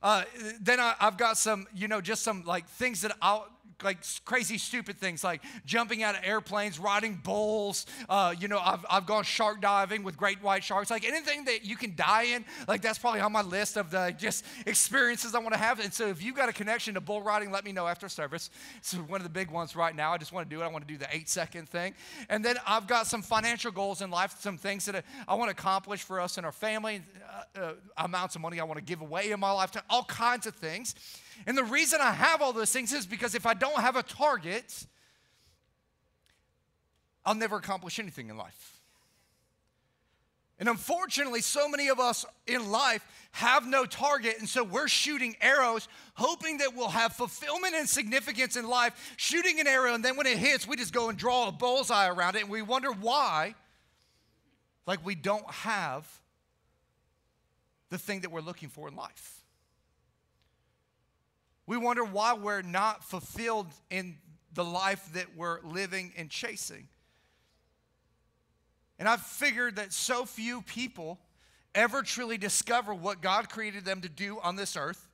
uh, 0.03 0.23
then 0.59 0.79
I, 0.79 0.95
have 0.99 1.17
got 1.17 1.37
some, 1.37 1.65
you 1.73 1.87
know, 1.87 2.01
just 2.01 2.21
some 2.21 2.43
like 2.43 2.67
things 2.67 3.01
that 3.01 3.15
I'll 3.21 3.47
like 3.83 3.99
crazy, 4.25 4.57
stupid 4.57 4.97
things 4.97 5.23
like 5.23 5.41
jumping 5.65 6.03
out 6.03 6.15
of 6.15 6.21
airplanes, 6.23 6.79
riding 6.79 7.15
bulls. 7.15 7.85
Uh, 8.09 8.33
you 8.39 8.47
know, 8.47 8.59
I've, 8.59 8.85
I've 8.89 9.05
gone 9.05 9.23
shark 9.23 9.61
diving 9.61 10.03
with 10.03 10.17
great 10.17 10.41
white 10.41 10.63
sharks. 10.63 10.89
Like 10.89 11.05
anything 11.05 11.45
that 11.45 11.65
you 11.65 11.75
can 11.75 11.95
die 11.95 12.23
in, 12.23 12.45
like 12.67 12.81
that's 12.81 12.99
probably 12.99 13.21
on 13.21 13.31
my 13.31 13.41
list 13.41 13.77
of 13.77 13.91
the 13.91 14.15
just 14.17 14.45
experiences 14.65 15.35
I 15.35 15.39
want 15.39 15.53
to 15.53 15.59
have. 15.59 15.79
And 15.79 15.93
so 15.93 16.07
if 16.07 16.23
you've 16.23 16.35
got 16.35 16.49
a 16.49 16.53
connection 16.53 16.93
to 16.95 17.01
bull 17.01 17.21
riding, 17.21 17.51
let 17.51 17.65
me 17.65 17.71
know 17.71 17.87
after 17.87 18.09
service. 18.09 18.49
It's 18.77 18.93
one 18.93 19.19
of 19.19 19.23
the 19.23 19.29
big 19.29 19.51
ones 19.51 19.75
right 19.75 19.95
now. 19.95 20.13
I 20.13 20.17
just 20.17 20.31
want 20.31 20.49
to 20.49 20.55
do 20.55 20.61
it. 20.61 20.65
I 20.65 20.67
want 20.67 20.87
to 20.87 20.93
do 20.93 20.97
the 20.97 21.07
eight 21.15 21.29
second 21.29 21.69
thing. 21.69 21.93
And 22.29 22.43
then 22.43 22.57
I've 22.67 22.87
got 22.87 23.07
some 23.07 23.21
financial 23.21 23.71
goals 23.71 24.01
in 24.01 24.11
life, 24.11 24.35
some 24.39 24.57
things 24.57 24.85
that 24.85 25.03
I 25.27 25.35
want 25.35 25.49
to 25.49 25.51
accomplish 25.51 26.03
for 26.03 26.19
us 26.19 26.37
and 26.37 26.45
our 26.45 26.51
family, 26.51 27.01
uh, 27.55 27.59
uh, 27.59 27.73
amounts 27.97 28.35
of 28.35 28.41
money 28.41 28.59
I 28.59 28.63
want 28.63 28.77
to 28.77 28.83
give 28.83 29.01
away 29.01 29.31
in 29.31 29.39
my 29.39 29.51
lifetime, 29.51 29.83
all 29.89 30.03
kinds 30.03 30.47
of 30.47 30.55
things. 30.55 30.95
And 31.45 31.57
the 31.57 31.63
reason 31.63 31.99
I 32.01 32.11
have 32.11 32.41
all 32.41 32.53
those 32.53 32.71
things 32.71 32.93
is 32.93 33.05
because 33.05 33.35
if 33.35 33.45
I 33.45 33.53
don't 33.53 33.79
have 33.79 33.95
a 33.95 34.03
target, 34.03 34.85
I'll 37.25 37.35
never 37.35 37.57
accomplish 37.57 37.99
anything 37.99 38.29
in 38.29 38.37
life. 38.37 38.77
And 40.59 40.69
unfortunately, 40.69 41.41
so 41.41 41.67
many 41.67 41.87
of 41.87 41.99
us 41.99 42.23
in 42.45 42.69
life 42.69 43.03
have 43.31 43.65
no 43.65 43.83
target. 43.85 44.35
And 44.37 44.47
so 44.47 44.63
we're 44.63 44.87
shooting 44.87 45.35
arrows, 45.41 45.87
hoping 46.13 46.59
that 46.59 46.75
we'll 46.75 46.89
have 46.89 47.13
fulfillment 47.13 47.73
and 47.73 47.89
significance 47.89 48.55
in 48.55 48.67
life, 48.67 49.15
shooting 49.17 49.59
an 49.59 49.65
arrow. 49.65 49.95
And 49.95 50.05
then 50.05 50.17
when 50.17 50.27
it 50.27 50.37
hits, 50.37 50.67
we 50.67 50.75
just 50.75 50.93
go 50.93 51.09
and 51.09 51.17
draw 51.17 51.47
a 51.47 51.51
bullseye 51.51 52.07
around 52.07 52.35
it. 52.35 52.43
And 52.43 52.51
we 52.51 52.61
wonder 52.61 52.91
why, 52.91 53.55
like, 54.85 55.03
we 55.03 55.15
don't 55.15 55.49
have 55.49 56.07
the 57.89 57.97
thing 57.97 58.21
that 58.21 58.31
we're 58.31 58.41
looking 58.41 58.69
for 58.69 58.87
in 58.87 58.95
life. 58.95 59.40
We 61.71 61.77
wonder 61.77 62.03
why 62.03 62.33
we're 62.33 62.63
not 62.63 63.01
fulfilled 63.01 63.67
in 63.89 64.17
the 64.53 64.61
life 64.65 65.07
that 65.13 65.37
we're 65.37 65.61
living 65.61 66.11
and 66.17 66.29
chasing. 66.29 66.89
And 68.99 69.07
I've 69.07 69.21
figured 69.21 69.77
that 69.77 69.93
so 69.93 70.25
few 70.25 70.63
people 70.63 71.17
ever 71.73 72.01
truly 72.01 72.37
discover 72.37 72.93
what 72.93 73.21
God 73.21 73.47
created 73.47 73.85
them 73.85 74.01
to 74.01 74.09
do 74.09 74.37
on 74.41 74.57
this 74.57 74.75
earth. 74.75 75.07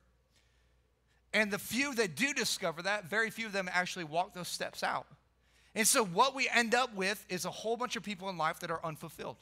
And 1.32 1.52
the 1.52 1.60
few 1.60 1.94
that 1.94 2.16
do 2.16 2.34
discover 2.34 2.82
that, 2.82 3.08
very 3.08 3.30
few 3.30 3.46
of 3.46 3.52
them 3.52 3.70
actually 3.72 4.06
walk 4.06 4.34
those 4.34 4.48
steps 4.48 4.82
out. 4.82 5.06
And 5.76 5.86
so, 5.86 6.04
what 6.04 6.34
we 6.34 6.48
end 6.52 6.74
up 6.74 6.92
with 6.92 7.24
is 7.28 7.44
a 7.44 7.52
whole 7.52 7.76
bunch 7.76 7.94
of 7.94 8.02
people 8.02 8.30
in 8.30 8.36
life 8.36 8.58
that 8.58 8.72
are 8.72 8.84
unfulfilled. 8.84 9.36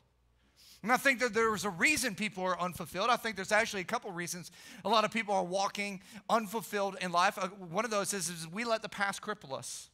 And 0.83 0.93
I 0.93 0.97
think 0.97 1.21
that 1.21 1.35
there's 1.35 1.65
a 1.65 1.71
reason 1.71 2.15
people 2.15 2.45
are 2.45 2.61
unfulfilled. 2.61 3.11
I 3.11 3.17
think 3.17 3.37
there's 3.37 3.53
actually 3.53 3.81
a 3.81 3.87
couple 3.87 4.11
reasons 4.13 4.51
a 4.85 4.89
lot 4.89 5.05
of 5.05 5.11
people 5.11 5.35
are 5.35 5.45
walking 5.45 6.01
unfulfilled 6.29 6.97
in 7.01 7.13
life. 7.13 7.39
Uh, 7.39 7.49
one 7.49 7.85
of 7.85 7.91
those 7.91 8.13
is, 8.13 8.29
is 8.29 8.47
we 8.47 8.65
let 8.65 8.83
the 8.83 8.89
past 8.89 9.23
cripple 9.23 9.57
us. 9.57 9.91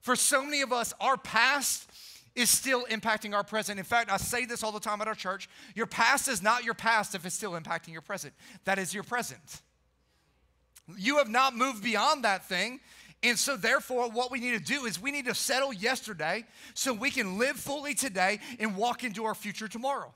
For 0.00 0.16
so 0.16 0.44
many 0.44 0.60
of 0.60 0.72
us, 0.72 0.92
our 1.00 1.16
past 1.16 1.90
is 2.34 2.50
still 2.50 2.84
impacting 2.86 3.34
our 3.34 3.44
present. 3.44 3.78
In 3.78 3.84
fact, 3.84 4.10
I 4.10 4.16
say 4.16 4.44
this 4.44 4.62
all 4.62 4.72
the 4.72 4.80
time 4.80 5.00
at 5.00 5.08
our 5.08 5.14
church 5.14 5.48
your 5.74 5.86
past 5.86 6.28
is 6.28 6.42
not 6.42 6.64
your 6.64 6.74
past 6.74 7.14
if 7.14 7.24
it's 7.24 7.34
still 7.34 7.52
impacting 7.52 7.92
your 7.92 8.02
present. 8.02 8.34
That 8.64 8.78
is 8.78 8.92
your 8.92 9.04
present. 9.04 9.62
You 10.96 11.18
have 11.18 11.30
not 11.30 11.56
moved 11.56 11.82
beyond 11.82 12.24
that 12.24 12.46
thing. 12.46 12.80
And 13.24 13.38
so, 13.38 13.56
therefore, 13.56 14.10
what 14.10 14.30
we 14.30 14.38
need 14.38 14.52
to 14.52 14.62
do 14.62 14.84
is 14.84 15.00
we 15.00 15.10
need 15.10 15.24
to 15.24 15.34
settle 15.34 15.72
yesterday 15.72 16.44
so 16.74 16.92
we 16.92 17.10
can 17.10 17.38
live 17.38 17.56
fully 17.56 17.94
today 17.94 18.38
and 18.60 18.76
walk 18.76 19.02
into 19.02 19.24
our 19.24 19.34
future 19.34 19.66
tomorrow. 19.66 20.12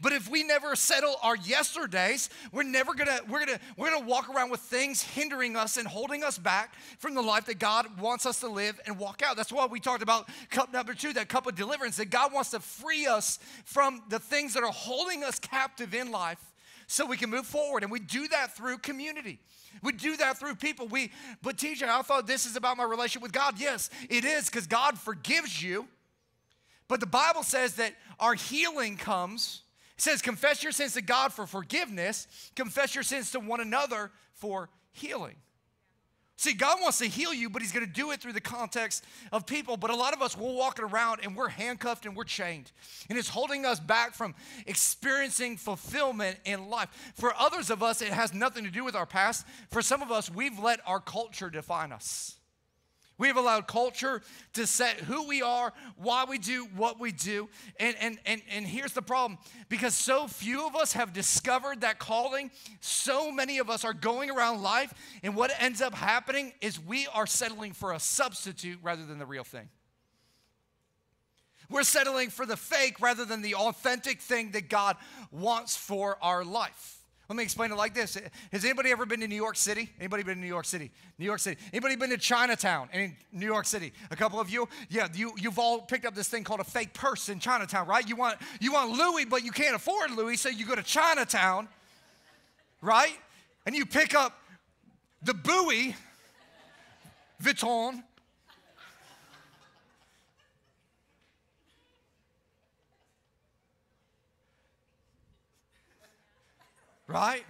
But 0.00 0.12
if 0.12 0.28
we 0.28 0.42
never 0.42 0.74
settle 0.74 1.16
our 1.22 1.36
yesterdays, 1.36 2.30
we're 2.52 2.62
never 2.62 2.94
gonna, 2.94 3.20
we're 3.28 3.44
gonna, 3.44 3.60
we're 3.76 3.90
gonna 3.90 4.06
walk 4.06 4.28
around 4.34 4.50
with 4.50 4.60
things 4.60 5.02
hindering 5.02 5.54
us 5.54 5.76
and 5.76 5.86
holding 5.86 6.24
us 6.24 6.38
back 6.38 6.74
from 6.98 7.14
the 7.14 7.22
life 7.22 7.44
that 7.46 7.58
God 7.58 8.00
wants 8.00 8.24
us 8.24 8.40
to 8.40 8.48
live 8.48 8.80
and 8.86 8.98
walk 8.98 9.22
out. 9.22 9.36
That's 9.36 9.52
why 9.52 9.66
we 9.66 9.78
talked 9.78 10.02
about 10.02 10.28
cup 10.50 10.72
number 10.72 10.94
two, 10.94 11.12
that 11.12 11.28
cup 11.28 11.46
of 11.46 11.54
deliverance, 11.54 11.98
that 11.98 12.10
God 12.10 12.32
wants 12.32 12.50
to 12.50 12.60
free 12.60 13.06
us 13.06 13.38
from 13.64 14.02
the 14.08 14.18
things 14.18 14.54
that 14.54 14.62
are 14.62 14.72
holding 14.72 15.22
us 15.22 15.38
captive 15.38 15.94
in 15.94 16.10
life 16.10 16.40
so 16.86 17.04
we 17.04 17.16
can 17.18 17.30
move 17.30 17.46
forward. 17.46 17.82
And 17.82 17.92
we 17.92 18.00
do 18.00 18.26
that 18.28 18.56
through 18.56 18.78
community. 18.78 19.40
We 19.82 19.92
do 19.92 20.16
that 20.16 20.38
through 20.38 20.56
people. 20.56 20.86
We, 20.88 21.12
but 21.42 21.56
TJ, 21.56 21.82
I 21.82 22.02
thought 22.02 22.26
this 22.26 22.46
is 22.46 22.56
about 22.56 22.76
my 22.76 22.84
relationship 22.84 23.22
with 23.22 23.32
God. 23.32 23.58
Yes, 23.58 23.90
it 24.08 24.24
is 24.24 24.46
because 24.46 24.66
God 24.66 24.98
forgives 24.98 25.62
you. 25.62 25.86
But 26.88 27.00
the 27.00 27.06
Bible 27.06 27.42
says 27.42 27.74
that 27.76 27.94
our 28.20 28.34
healing 28.34 28.96
comes. 28.96 29.62
It 29.96 30.02
says, 30.02 30.22
confess 30.22 30.62
your 30.62 30.72
sins 30.72 30.92
to 30.94 31.02
God 31.02 31.32
for 31.32 31.46
forgiveness, 31.46 32.28
confess 32.54 32.94
your 32.94 33.04
sins 33.04 33.30
to 33.32 33.40
one 33.40 33.60
another 33.60 34.10
for 34.34 34.68
healing. 34.92 35.36
See, 36.38 36.52
God 36.52 36.78
wants 36.82 36.98
to 36.98 37.06
heal 37.06 37.32
you, 37.32 37.48
but 37.48 37.62
He's 37.62 37.72
going 37.72 37.86
to 37.86 37.92
do 37.92 38.10
it 38.10 38.20
through 38.20 38.34
the 38.34 38.42
context 38.42 39.04
of 39.32 39.46
people. 39.46 39.78
But 39.78 39.90
a 39.90 39.96
lot 39.96 40.12
of 40.14 40.20
us, 40.20 40.36
we're 40.36 40.52
walking 40.52 40.84
around 40.84 41.20
and 41.22 41.34
we're 41.34 41.48
handcuffed 41.48 42.04
and 42.04 42.14
we're 42.14 42.24
chained. 42.24 42.72
And 43.08 43.18
it's 43.18 43.30
holding 43.30 43.64
us 43.64 43.80
back 43.80 44.12
from 44.12 44.34
experiencing 44.66 45.56
fulfillment 45.56 46.38
in 46.44 46.68
life. 46.68 46.90
For 47.14 47.34
others 47.38 47.70
of 47.70 47.82
us, 47.82 48.02
it 48.02 48.08
has 48.08 48.34
nothing 48.34 48.64
to 48.64 48.70
do 48.70 48.84
with 48.84 48.94
our 48.94 49.06
past. 49.06 49.46
For 49.70 49.80
some 49.80 50.02
of 50.02 50.12
us, 50.12 50.30
we've 50.30 50.58
let 50.58 50.80
our 50.86 51.00
culture 51.00 51.48
define 51.48 51.90
us. 51.90 52.36
We 53.18 53.28
have 53.28 53.38
allowed 53.38 53.66
culture 53.66 54.20
to 54.54 54.66
set 54.66 55.00
who 55.00 55.26
we 55.26 55.40
are, 55.40 55.72
why 55.96 56.24
we 56.28 56.36
do 56.36 56.66
what 56.76 57.00
we 57.00 57.12
do. 57.12 57.48
And, 57.80 57.96
and, 58.00 58.18
and, 58.26 58.42
and 58.50 58.66
here's 58.66 58.92
the 58.92 59.02
problem 59.02 59.38
because 59.68 59.94
so 59.94 60.28
few 60.28 60.66
of 60.66 60.76
us 60.76 60.92
have 60.92 61.14
discovered 61.14 61.80
that 61.80 61.98
calling, 61.98 62.50
so 62.80 63.32
many 63.32 63.58
of 63.58 63.70
us 63.70 63.84
are 63.84 63.94
going 63.94 64.30
around 64.30 64.62
life, 64.62 64.92
and 65.22 65.34
what 65.34 65.50
ends 65.58 65.80
up 65.80 65.94
happening 65.94 66.52
is 66.60 66.78
we 66.78 67.06
are 67.14 67.26
settling 67.26 67.72
for 67.72 67.92
a 67.92 67.98
substitute 68.00 68.78
rather 68.82 69.06
than 69.06 69.18
the 69.18 69.26
real 69.26 69.44
thing. 69.44 69.68
We're 71.70 71.82
settling 71.82 72.30
for 72.30 72.46
the 72.46 72.56
fake 72.56 73.00
rather 73.00 73.24
than 73.24 73.42
the 73.42 73.54
authentic 73.54 74.20
thing 74.20 74.52
that 74.52 74.68
God 74.68 74.96
wants 75.30 75.76
for 75.76 76.16
our 76.22 76.44
life. 76.44 76.95
Let 77.28 77.36
me 77.36 77.42
explain 77.42 77.72
it 77.72 77.76
like 77.76 77.92
this. 77.92 78.16
Has 78.52 78.64
anybody 78.64 78.92
ever 78.92 79.04
been 79.04 79.20
to 79.20 79.26
New 79.26 79.34
York 79.34 79.56
City? 79.56 79.90
Anybody 79.98 80.22
been 80.22 80.36
to 80.36 80.40
New 80.40 80.46
York 80.46 80.64
City? 80.64 80.92
New 81.18 81.24
York 81.24 81.40
City. 81.40 81.60
Anybody 81.72 81.96
been 81.96 82.10
to 82.10 82.18
Chinatown 82.18 82.88
in 82.92 83.16
New 83.32 83.46
York 83.46 83.66
City? 83.66 83.92
A 84.12 84.16
couple 84.16 84.38
of 84.38 84.48
you? 84.48 84.68
Yeah, 84.88 85.08
you, 85.12 85.32
you've 85.36 85.58
all 85.58 85.80
picked 85.80 86.06
up 86.06 86.14
this 86.14 86.28
thing 86.28 86.44
called 86.44 86.60
a 86.60 86.64
fake 86.64 86.94
purse 86.94 87.28
in 87.28 87.40
Chinatown, 87.40 87.88
right? 87.88 88.08
You 88.08 88.14
want, 88.14 88.38
you 88.60 88.72
want 88.72 88.92
Louis, 88.92 89.24
but 89.24 89.44
you 89.44 89.50
can't 89.50 89.74
afford 89.74 90.12
Louis, 90.12 90.36
so 90.36 90.48
you 90.48 90.66
go 90.66 90.76
to 90.76 90.84
Chinatown, 90.84 91.68
right? 92.80 93.18
And 93.66 93.74
you 93.74 93.86
pick 93.86 94.14
up 94.14 94.38
the 95.22 95.34
Bowie 95.34 95.96
Vuitton 97.42 98.04
right? 107.16 107.44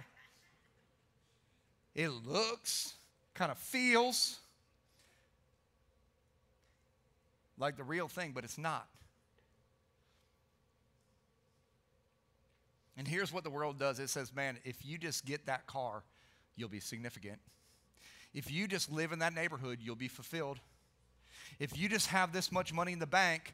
It 1.93 2.09
looks, 2.09 2.93
kind 3.33 3.51
of 3.51 3.57
feels 3.57 4.39
like 7.57 7.75
the 7.75 7.83
real 7.83 8.07
thing, 8.07 8.31
but 8.33 8.43
it's 8.43 8.57
not. 8.57 8.87
And 12.97 13.07
here's 13.07 13.31
what 13.31 13.43
the 13.43 13.49
world 13.49 13.77
does 13.77 13.99
it 13.99 14.09
says, 14.09 14.33
man, 14.33 14.57
if 14.63 14.85
you 14.85 14.97
just 14.97 15.25
get 15.25 15.45
that 15.47 15.67
car, 15.67 16.03
you'll 16.55 16.69
be 16.69 16.79
significant. 16.79 17.39
If 18.33 18.51
you 18.51 18.67
just 18.67 18.91
live 18.91 19.11
in 19.11 19.19
that 19.19 19.33
neighborhood, 19.33 19.79
you'll 19.81 19.95
be 19.95 20.07
fulfilled. 20.07 20.59
If 21.59 21.77
you 21.77 21.89
just 21.89 22.07
have 22.07 22.33
this 22.33 22.51
much 22.51 22.73
money 22.73 22.93
in 22.93 22.99
the 22.99 23.07
bank, 23.07 23.53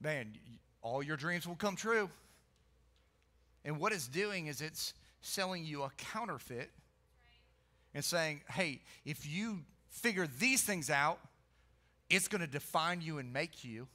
man, 0.00 0.32
all 0.82 1.02
your 1.02 1.16
dreams 1.16 1.46
will 1.46 1.56
come 1.56 1.76
true. 1.76 2.10
And 3.64 3.78
what 3.78 3.92
it's 3.92 4.08
doing 4.08 4.46
is 4.46 4.60
it's 4.60 4.94
selling 5.20 5.64
you 5.64 5.82
a 5.82 5.90
counterfeit 5.96 6.70
and 7.94 8.04
saying, 8.04 8.42
hey, 8.50 8.80
if 9.04 9.26
you 9.26 9.60
figure 9.88 10.28
these 10.38 10.62
things 10.62 10.90
out, 10.90 11.18
it's 12.10 12.28
going 12.28 12.40
to 12.40 12.46
define 12.46 13.00
you 13.00 13.18
and 13.18 13.32
make 13.32 13.64
you. 13.64 13.88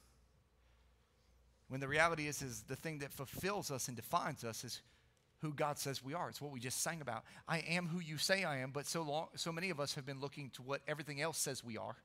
When 1.67 1.79
the 1.79 1.87
reality 1.87 2.27
is, 2.27 2.41
is 2.41 2.61
the 2.63 2.75
thing 2.75 2.99
that 2.99 3.11
fulfills 3.11 3.71
us 3.71 3.87
and 3.87 3.97
defines 3.97 4.43
us 4.43 4.63
is 4.63 4.81
who 5.41 5.53
God 5.53 5.77
says 5.77 6.03
we 6.03 6.13
are. 6.13 6.29
It's 6.29 6.41
what 6.41 6.51
we 6.51 6.59
just 6.59 6.81
sang 6.81 7.01
about. 7.01 7.23
I 7.47 7.59
am 7.59 7.87
who 7.87 7.99
you 7.99 8.17
say 8.17 8.43
I 8.43 8.59
am, 8.59 8.71
but 8.71 8.85
so 8.85 9.01
long, 9.01 9.27
so 9.35 9.51
many 9.51 9.69
of 9.69 9.79
us 9.79 9.95
have 9.95 10.05
been 10.05 10.21
looking 10.21 10.49
to 10.51 10.61
what 10.61 10.81
everything 10.87 11.21
else 11.21 11.37
says 11.37 11.63
we 11.63 11.77
are, 11.77 11.95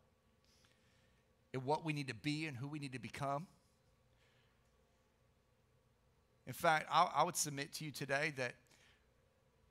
and 1.54 1.64
what 1.64 1.84
we 1.84 1.92
need 1.92 2.08
to 2.08 2.14
be 2.14 2.46
and 2.46 2.56
who 2.56 2.68
we 2.68 2.78
need 2.78 2.92
to 2.92 2.98
become. 2.98 3.46
In 6.46 6.52
fact, 6.52 6.86
I, 6.90 7.10
I 7.16 7.22
would 7.24 7.36
submit 7.36 7.74
to 7.74 7.84
you 7.84 7.90
today 7.90 8.32
that 8.38 8.54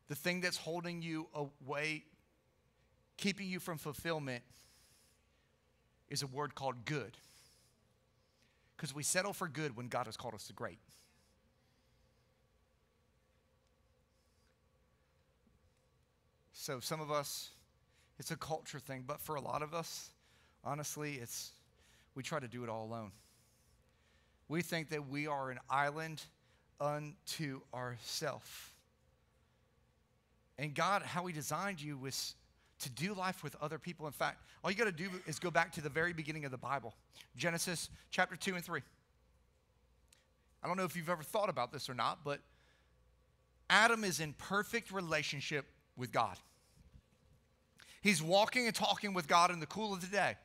the 0.08 0.16
thing 0.16 0.42
that's 0.42 0.58
holding 0.58 1.02
you 1.02 1.28
away, 1.34 2.06
keeping 3.18 3.50
you 3.50 3.60
from 3.60 3.78
fulfillment, 3.78 4.44
is 6.10 6.24
a 6.24 6.28
word 6.28 6.56
called 6.56 6.86
good. 6.86 7.18
Because 8.76 8.94
we 8.94 9.04
settle 9.04 9.34
for 9.34 9.48
good 9.48 9.76
when 9.76 9.88
God 9.88 10.06
has 10.06 10.16
called 10.16 10.34
us 10.34 10.48
to 10.48 10.54
great. 10.54 10.80
So, 16.54 16.80
some 16.80 17.02
of 17.02 17.12
us, 17.12 17.52
it's 18.20 18.32
a 18.32 18.36
culture 18.36 18.80
thing, 18.80 19.04
but 19.08 19.22
for 19.22 19.36
a 19.36 19.42
lot 19.42 19.62
of 19.62 19.74
us, 19.74 20.10
honestly, 20.64 21.16
it's 21.16 21.52
we 22.14 22.24
try 22.24 22.40
to 22.40 22.48
do 22.48 22.64
it 22.64 22.70
all 22.70 22.86
alone. 22.86 23.12
We 24.50 24.62
think 24.62 24.90
that 24.90 25.08
we 25.08 25.28
are 25.28 25.52
an 25.52 25.60
island 25.70 26.24
unto 26.80 27.62
ourselves. 27.74 28.50
And 30.58 30.74
God, 30.74 31.04
how 31.04 31.26
He 31.26 31.34
designed 31.34 31.82
you 31.82 31.98
was 31.98 32.36
to 32.80 32.90
do 32.90 33.14
life 33.14 33.44
with 33.44 33.56
other 33.62 33.80
people. 33.80 34.06
In 34.06 34.14
fact, 34.14 34.44
all 34.64 34.72
you 34.72 34.78
got 34.78 34.86
to 34.86 34.92
do 34.92 35.10
is 35.26 35.40
go 35.40 35.52
back 35.52 35.72
to 35.74 35.82
the 35.82 35.90
very 35.90 36.14
beginning 36.14 36.46
of 36.46 36.52
the 36.52 36.58
Bible 36.58 36.94
Genesis 37.36 37.90
chapter 38.12 38.36
2 38.36 38.56
and 38.56 38.64
3. 38.64 38.82
I 40.64 40.68
don't 40.68 40.78
know 40.78 40.84
if 40.84 40.96
you've 40.96 41.10
ever 41.10 41.24
thought 41.24 41.50
about 41.50 41.72
this 41.72 41.90
or 41.90 41.94
not, 41.94 42.20
but 42.24 42.40
Adam 43.70 44.04
is 44.04 44.20
in 44.20 44.34
perfect 44.34 44.92
relationship 44.92 45.66
with 45.96 46.12
God. 46.12 46.38
He's 48.02 48.22
walking 48.22 48.66
and 48.66 48.76
talking 48.76 49.14
with 49.14 49.28
God 49.28 49.52
in 49.52 49.60
the 49.60 49.66
cool 49.66 49.94
of 49.94 50.02
the 50.02 50.08
day. 50.08 50.36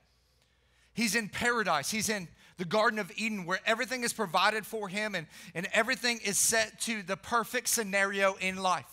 He's 0.95 1.15
in 1.15 1.29
paradise. 1.29 1.91
He's 1.91 2.09
in 2.09 2.29
the 2.59 2.65
Garden 2.65 2.99
of 2.99 3.11
Eden 3.17 3.47
where 3.47 3.61
everything 3.65 4.05
is 4.05 4.13
provided 4.13 4.67
for 4.67 4.89
him 4.89 5.15
and, 5.15 5.27
and 5.55 5.67
everything 5.73 6.21
is 6.25 6.39
set 6.39 6.81
to 6.81 7.03
the 7.03 7.17
perfect 7.17 7.69
scenario 7.69 8.35
in 8.35 8.57
life. 8.57 8.85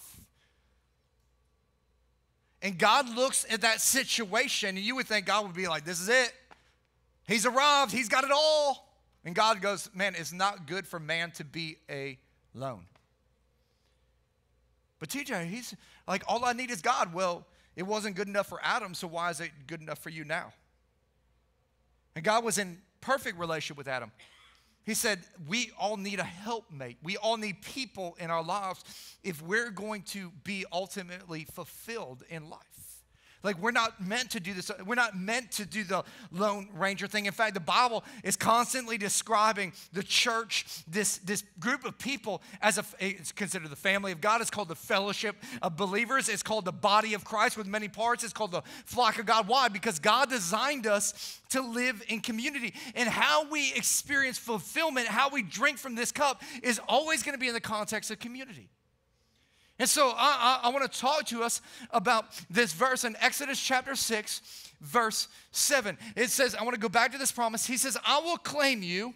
And 2.62 2.78
God 2.78 3.10
looks 3.16 3.46
at 3.50 3.62
that 3.62 3.80
situation, 3.80 4.70
and 4.70 4.80
you 4.80 4.96
would 4.96 5.08
think 5.08 5.26
God 5.26 5.46
would 5.46 5.56
be 5.56 5.68
like, 5.68 5.86
This 5.86 6.00
is 6.02 6.10
it. 6.10 6.34
He's 7.28 7.46
arrived, 7.46 7.92
He's 7.92 8.10
got 8.10 8.24
it 8.24 8.32
all. 8.34 8.86
And 9.24 9.36
God 9.36 9.62
goes, 9.62 9.90
Man, 9.94 10.16
it's 10.16 10.34
not 10.34 10.68
good 10.68 10.88
for 10.88 11.00
man 11.00 11.32
to 11.32 11.44
be 11.44 11.78
alone. 12.56 12.86
But 15.00 15.10
TJ, 15.10 15.48
he's 15.48 15.76
like, 16.08 16.24
All 16.28 16.44
I 16.44 16.54
need 16.54 16.72
is 16.72 16.82
God. 16.82 17.14
Well, 17.14 17.46
it 17.76 17.84
wasn't 17.84 18.16
good 18.16 18.28
enough 18.28 18.48
for 18.48 18.60
Adam, 18.62 18.94
so 18.94 19.08
why 19.08 19.30
is 19.30 19.40
it 19.40 19.52
good 19.68 19.82
enough 19.82 20.00
for 20.00 20.10
you 20.10 20.26
now? 20.26 20.52
And 22.16 22.26
God 22.26 22.44
was 22.44 22.58
in 22.58 22.80
perfect 23.00 23.40
relationship 23.40 23.78
with 23.78 23.88
Adam. 23.88 24.12
He 24.90 24.96
said, 24.96 25.20
We 25.48 25.70
all 25.80 25.98
need 25.98 26.18
a 26.18 26.24
helpmate. 26.24 26.98
We 27.04 27.16
all 27.16 27.38
need 27.38 27.62
people 27.62 28.18
in 28.20 28.32
our 28.32 28.42
lives 28.42 28.84
if 29.24 29.40
we're 29.40 29.70
going 29.70 30.02
to 30.14 30.32
be 30.44 30.66
ultimately 30.72 31.46
fulfilled 31.54 32.24
in 32.28 32.50
life. 32.50 32.69
Like, 33.42 33.58
we're 33.60 33.72
not 33.72 34.06
meant 34.06 34.32
to 34.32 34.40
do 34.40 34.54
this. 34.54 34.70
We're 34.86 34.96
not 34.96 35.18
meant 35.18 35.52
to 35.54 35.66
do 35.66 35.84
the 35.84 36.04
Lone 36.32 36.68
Ranger 36.74 37.08
thing. 37.08 37.26
In 37.26 37.32
fact, 37.32 37.54
the 37.54 37.62
Bible 37.62 38.04
is 38.24 38.36
constantly 38.36 38.98
describing 38.98 39.72
the 39.94 40.04
church, 40.04 40.66
this, 40.88 41.20
this 41.20 41.44
group 41.60 41.86
of 41.86 41.98
people, 41.98 42.42
as 42.62 42.78
a, 42.78 42.84
it's 43.00 43.32
considered 43.32 43.70
the 43.70 43.78
family 43.78 44.12
of 44.12 44.20
God. 44.20 44.42
It's 44.42 44.50
called 44.50 44.68
the 44.68 44.76
fellowship 44.76 45.38
of 45.62 45.78
believers. 45.78 46.28
It's 46.28 46.44
called 46.44 46.66
the 46.66 46.74
body 46.74 47.14
of 47.14 47.24
Christ 47.24 47.58
with 47.58 47.66
many 47.66 47.88
parts. 47.88 48.24
It's 48.24 48.34
called 48.34 48.52
the 48.52 48.64
flock 48.86 49.20
of 49.20 49.26
God. 49.26 49.48
Why? 49.48 49.70
Because 49.70 50.00
God 50.00 50.30
designed 50.30 50.86
us 50.86 51.40
to 51.50 51.62
live 51.62 52.04
in 52.10 52.20
community. 52.20 52.74
And 52.94 53.08
how 53.08 53.50
we 53.50 53.72
experience 53.74 54.38
fulfillment, 54.38 55.08
how 55.08 55.30
we 55.30 55.44
drink 55.44 55.78
from 55.78 55.96
this 55.96 56.12
cup, 56.12 56.42
is 56.62 56.80
always 56.88 57.24
going 57.24 57.36
to 57.36 57.40
be 57.40 57.48
in 57.48 57.54
the 57.54 57.62
context 57.62 58.12
of 58.12 58.20
community. 58.20 58.70
And 59.80 59.88
so 59.90 60.10
I, 60.10 60.60
I, 60.64 60.68
I 60.68 60.70
want 60.70 60.92
to 60.92 61.00
talk 61.00 61.26
to 61.28 61.42
us 61.42 61.62
about 61.92 62.26
this 62.50 62.74
verse 62.74 63.06
in 63.06 63.16
Exodus 63.22 63.60
chapter 63.60 63.96
6, 63.96 64.72
verse 64.82 65.30
7. 65.52 65.98
It 66.16 66.30
says, 66.30 66.54
I 66.54 66.64
want 66.64 66.76
to 66.76 66.82
go 66.82 66.90
back 66.90 67.14
to 67.14 67.18
this 67.18 67.32
promise. 67.32 67.66
He 67.66 67.78
says, 67.78 67.98
I 68.06 68.20
will 68.20 68.38
claim 68.38 68.84
you 68.84 69.14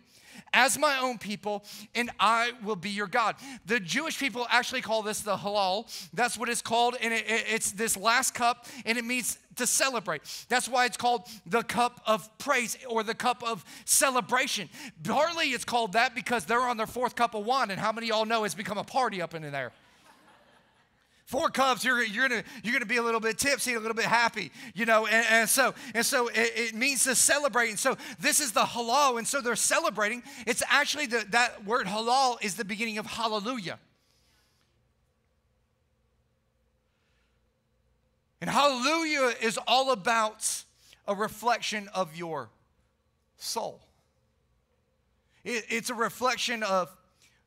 as 0.54 0.78
my 0.78 1.00
own 1.00 1.18
people, 1.18 1.64
and 1.96 2.12
I 2.20 2.54
will 2.64 2.76
be 2.76 2.90
your 2.90 3.08
God. 3.08 3.36
The 3.66 3.80
Jewish 3.80 4.20
people 4.20 4.48
actually 4.50 4.82
call 4.82 5.02
this 5.02 5.22
the 5.22 5.36
Hallel. 5.36 5.86
That's 6.14 6.38
what 6.38 6.50
it's 6.50 6.62
called, 6.62 6.96
and 7.02 7.14
it, 7.14 7.26
it, 7.28 7.46
it's 7.50 7.72
this 7.72 7.98
last 7.98 8.34
cup, 8.34 8.66
and 8.86 8.98
it 8.98 9.06
means 9.06 9.38
to 9.56 9.68
celebrate. 9.68 10.22
That's 10.50 10.68
why 10.68 10.86
it's 10.86 10.98
called 10.98 11.28
the 11.46 11.64
cup 11.64 12.02
of 12.06 12.36
praise 12.38 12.78
or 12.88 13.04
the 13.04 13.14
cup 13.14 13.44
of 13.44 13.64
celebration. 13.86 14.70
Partly 15.04 15.50
it's 15.50 15.66
called 15.66 15.94
that 15.94 16.16
because 16.16 16.46
they're 16.46 16.62
on 16.62 16.78
their 16.78 16.88
fourth 16.88 17.16
cup 17.16 17.36
of 17.36 17.46
wine, 17.46 17.72
and 17.72 17.80
how 17.80 17.92
many 17.92 18.08
y'all 18.08 18.26
know 18.26 18.44
it's 18.44 18.56
become 18.56 18.78
a 18.78 18.84
party 18.84 19.22
up 19.22 19.34
in 19.34 19.44
there? 19.52 19.72
Four 21.34 21.50
cups, 21.50 21.84
you're, 21.84 22.04
you're, 22.04 22.30
gonna, 22.30 22.44
you're 22.64 22.74
gonna 22.74 22.86
be 22.86 22.98
a 22.98 23.02
little 23.02 23.20
bit 23.20 23.40
tipsy, 23.40 23.74
a 23.74 23.80
little 23.80 23.96
bit 23.96 24.06
happy, 24.06 24.52
you 24.76 24.86
know, 24.86 25.08
and, 25.08 25.26
and 25.32 25.50
so, 25.50 25.74
and 25.96 26.06
so 26.06 26.28
it, 26.28 26.52
it, 26.56 26.76
means 26.76 27.06
to 27.06 27.16
celebrate. 27.16 27.70
And 27.70 27.80
so 27.80 27.98
this 28.20 28.40
is 28.40 28.52
the 28.52 28.62
Hallel, 28.62 29.18
and 29.18 29.28
so 29.28 29.42
they're 29.42 29.56
celebrating. 29.56 30.22
It's 30.46 30.62
actually 30.70 31.08
the, 31.08 31.26
that 31.32 31.66
word 31.66 31.88
Hallel 31.88 32.38
is 32.44 32.54
the 32.54 32.64
beginning 32.64 33.00
of 33.00 33.08
hallelujah. 33.08 33.80
And 38.40 38.48
hallelujah 38.48 39.34
is 39.42 39.58
all 39.66 39.92
about 39.92 40.64
a 41.08 41.16
reflection 41.16 41.90
of 41.96 42.16
your 42.16 42.52
soul. 43.38 43.82
It, 45.44 45.66
it's 45.70 45.90
a 45.90 45.96
reflection 45.96 46.62
of 46.62 46.96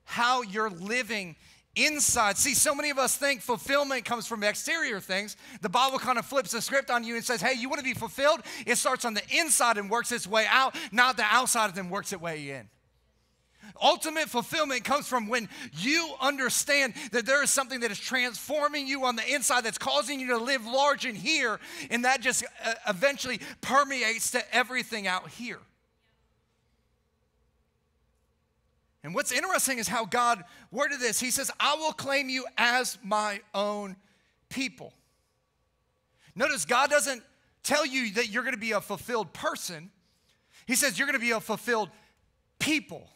how 0.03 0.43
you're 0.43 0.71
living 0.71 1.37
inside. 1.77 2.37
See, 2.37 2.55
so 2.55 2.75
many 2.75 2.91
of 2.91 2.99
us 2.99 3.17
think 3.17 3.41
fulfillment 3.41 4.05
comes 4.05 4.27
from 4.27 4.43
exterior 4.43 5.01
things. 5.01 5.37
The 5.61 5.69
Bible 5.69 5.99
kind 5.99 6.19
of 6.19 6.27
flips 6.27 6.51
the 6.51 6.61
script 6.61 6.91
on 6.91 7.05
you 7.05 7.15
and 7.15 7.25
says, 7.25 7.41
hey, 7.41 7.55
you 7.55 7.69
want 7.69 7.79
to 7.79 7.85
be 7.85 7.95
fulfilled? 7.95 8.41
It 8.67 8.77
starts 8.77 9.05
on 9.05 9.15
the 9.15 9.23
inside 9.31 9.79
and 9.79 9.89
works 9.89 10.11
its 10.11 10.27
way 10.27 10.47
out, 10.51 10.75
not 10.91 11.17
the 11.17 11.25
outside 11.25 11.67
and 11.67 11.75
then 11.75 11.91
works 11.91 12.13
its 12.13 12.21
way 12.21 12.51
in. 12.51 12.69
Ultimate 13.83 14.29
fulfillment 14.29 14.85
comes 14.85 15.07
from 15.07 15.29
when 15.29 15.49
you 15.73 16.15
understand 16.21 16.95
that 17.13 17.27
there 17.27 17.43
is 17.43 17.51
something 17.51 17.81
that 17.81 17.91
is 17.91 17.99
transforming 17.99 18.87
you 18.87 19.05
on 19.05 19.17
the 19.17 19.35
inside 19.35 19.65
that's 19.65 19.79
causing 19.79 20.21
you 20.21 20.29
to 20.29 20.39
live 20.39 20.65
large 20.67 21.05
in 21.05 21.15
here, 21.15 21.61
and 21.91 22.05
that 22.05 22.21
just 22.21 22.45
uh, 22.65 22.75
eventually 22.89 23.41
permeates 23.61 24.31
to 24.31 24.55
everything 24.55 25.07
out 25.07 25.29
here. 25.31 25.59
And 29.07 29.15
what's 29.15 29.31
interesting 29.31 29.79
is 29.79 29.87
how 29.87 30.05
God 30.05 30.43
worded 30.73 30.99
this. 30.99 31.21
He 31.21 31.31
says, 31.31 31.49
I 31.61 31.77
will 31.77 31.93
claim 31.93 32.29
you 32.29 32.45
as 32.59 32.99
my 33.05 33.41
own 33.55 33.95
people. 34.49 34.93
Notice 36.35 36.65
God 36.65 36.91
doesn't 36.91 37.23
tell 37.63 37.87
you 37.87 38.15
that 38.15 38.31
you're 38.31 38.43
going 38.43 38.57
to 38.57 38.61
be 38.61 38.73
a 38.73 38.81
fulfilled 38.81 39.33
person, 39.33 39.93
He 40.67 40.75
says 40.75 40.99
you're 40.99 41.07
going 41.07 41.19
to 41.19 41.25
be 41.25 41.31
a 41.31 41.41
fulfilled 41.41 41.89
people. 42.59 43.09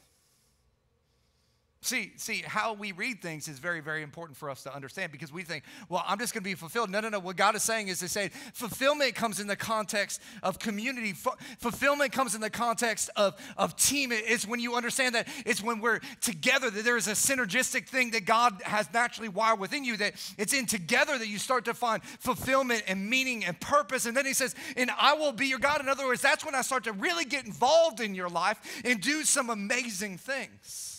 See, 1.82 2.12
see, 2.16 2.42
how 2.46 2.74
we 2.74 2.92
read 2.92 3.22
things 3.22 3.48
is 3.48 3.58
very, 3.58 3.80
very 3.80 4.02
important 4.02 4.36
for 4.36 4.50
us 4.50 4.62
to 4.64 4.74
understand 4.74 5.12
because 5.12 5.32
we 5.32 5.44
think, 5.44 5.64
well, 5.88 6.04
I'm 6.06 6.18
just 6.18 6.34
going 6.34 6.42
to 6.42 6.48
be 6.48 6.54
fulfilled. 6.54 6.90
No, 6.90 7.00
no, 7.00 7.08
no. 7.08 7.18
What 7.18 7.36
God 7.36 7.56
is 7.56 7.62
saying 7.62 7.88
is 7.88 8.00
to 8.00 8.08
say 8.08 8.28
fulfillment 8.52 9.14
comes 9.14 9.40
in 9.40 9.46
the 9.46 9.56
context 9.56 10.20
of 10.42 10.58
community. 10.58 11.14
Fulfillment 11.14 12.12
comes 12.12 12.34
in 12.34 12.42
the 12.42 12.50
context 12.50 13.08
of, 13.16 13.34
of 13.56 13.76
team. 13.76 14.12
It's 14.12 14.46
when 14.46 14.60
you 14.60 14.74
understand 14.74 15.14
that 15.14 15.26
it's 15.46 15.62
when 15.62 15.80
we're 15.80 16.00
together 16.20 16.68
that 16.68 16.84
there 16.84 16.98
is 16.98 17.08
a 17.08 17.12
synergistic 17.12 17.86
thing 17.86 18.10
that 18.10 18.26
God 18.26 18.60
has 18.62 18.86
naturally 18.92 19.30
wired 19.30 19.58
within 19.58 19.82
you, 19.82 19.96
that 19.96 20.12
it's 20.36 20.52
in 20.52 20.66
together 20.66 21.16
that 21.16 21.28
you 21.28 21.38
start 21.38 21.64
to 21.64 21.72
find 21.72 22.04
fulfillment 22.04 22.82
and 22.88 23.08
meaning 23.08 23.46
and 23.46 23.58
purpose. 23.58 24.04
And 24.04 24.14
then 24.14 24.26
he 24.26 24.34
says, 24.34 24.54
and 24.76 24.90
I 24.98 25.14
will 25.14 25.32
be 25.32 25.46
your 25.46 25.58
God. 25.58 25.80
In 25.80 25.88
other 25.88 26.06
words, 26.06 26.20
that's 26.20 26.44
when 26.44 26.54
I 26.54 26.60
start 26.60 26.84
to 26.84 26.92
really 26.92 27.24
get 27.24 27.46
involved 27.46 28.00
in 28.00 28.14
your 28.14 28.28
life 28.28 28.82
and 28.84 29.00
do 29.00 29.22
some 29.22 29.48
amazing 29.48 30.18
things. 30.18 30.89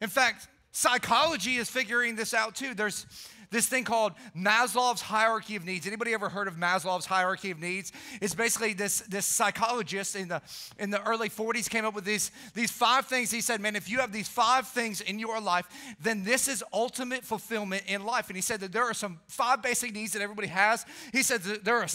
In 0.00 0.08
fact, 0.08 0.48
psychology 0.72 1.56
is 1.56 1.68
figuring 1.68 2.16
this 2.16 2.32
out 2.34 2.54
too. 2.54 2.74
There's 2.74 3.06
this 3.50 3.66
thing 3.66 3.84
called 3.84 4.12
Maslow's 4.36 5.00
hierarchy 5.00 5.56
of 5.56 5.64
needs. 5.64 5.86
Anybody 5.86 6.14
ever 6.14 6.28
heard 6.28 6.48
of 6.48 6.54
Maslow's 6.56 7.06
hierarchy 7.06 7.50
of 7.50 7.60
needs? 7.60 7.92
It's 8.20 8.34
basically 8.34 8.72
this, 8.74 9.00
this 9.02 9.26
psychologist 9.26 10.16
in 10.16 10.28
the 10.28 10.40
in 10.78 10.90
the 10.90 11.02
early 11.06 11.28
40s 11.28 11.68
came 11.68 11.84
up 11.84 11.94
with 11.94 12.04
these, 12.04 12.30
these 12.54 12.70
five 12.70 13.06
things. 13.06 13.30
He 13.30 13.40
said, 13.40 13.60
Man, 13.60 13.76
if 13.76 13.88
you 13.88 13.98
have 13.98 14.12
these 14.12 14.28
five 14.28 14.68
things 14.68 15.00
in 15.00 15.18
your 15.18 15.40
life, 15.40 15.66
then 16.00 16.24
this 16.24 16.48
is 16.48 16.64
ultimate 16.72 17.24
fulfillment 17.24 17.82
in 17.86 18.04
life. 18.04 18.28
And 18.28 18.36
he 18.36 18.42
said 18.42 18.60
that 18.60 18.72
there 18.72 18.84
are 18.84 18.94
some 18.94 19.20
five 19.28 19.62
basic 19.62 19.92
needs 19.92 20.12
that 20.12 20.22
everybody 20.22 20.48
has. 20.48 20.86
He 21.12 21.22
said 21.22 21.42
that 21.42 21.64
there 21.64 21.76
are 21.76 21.88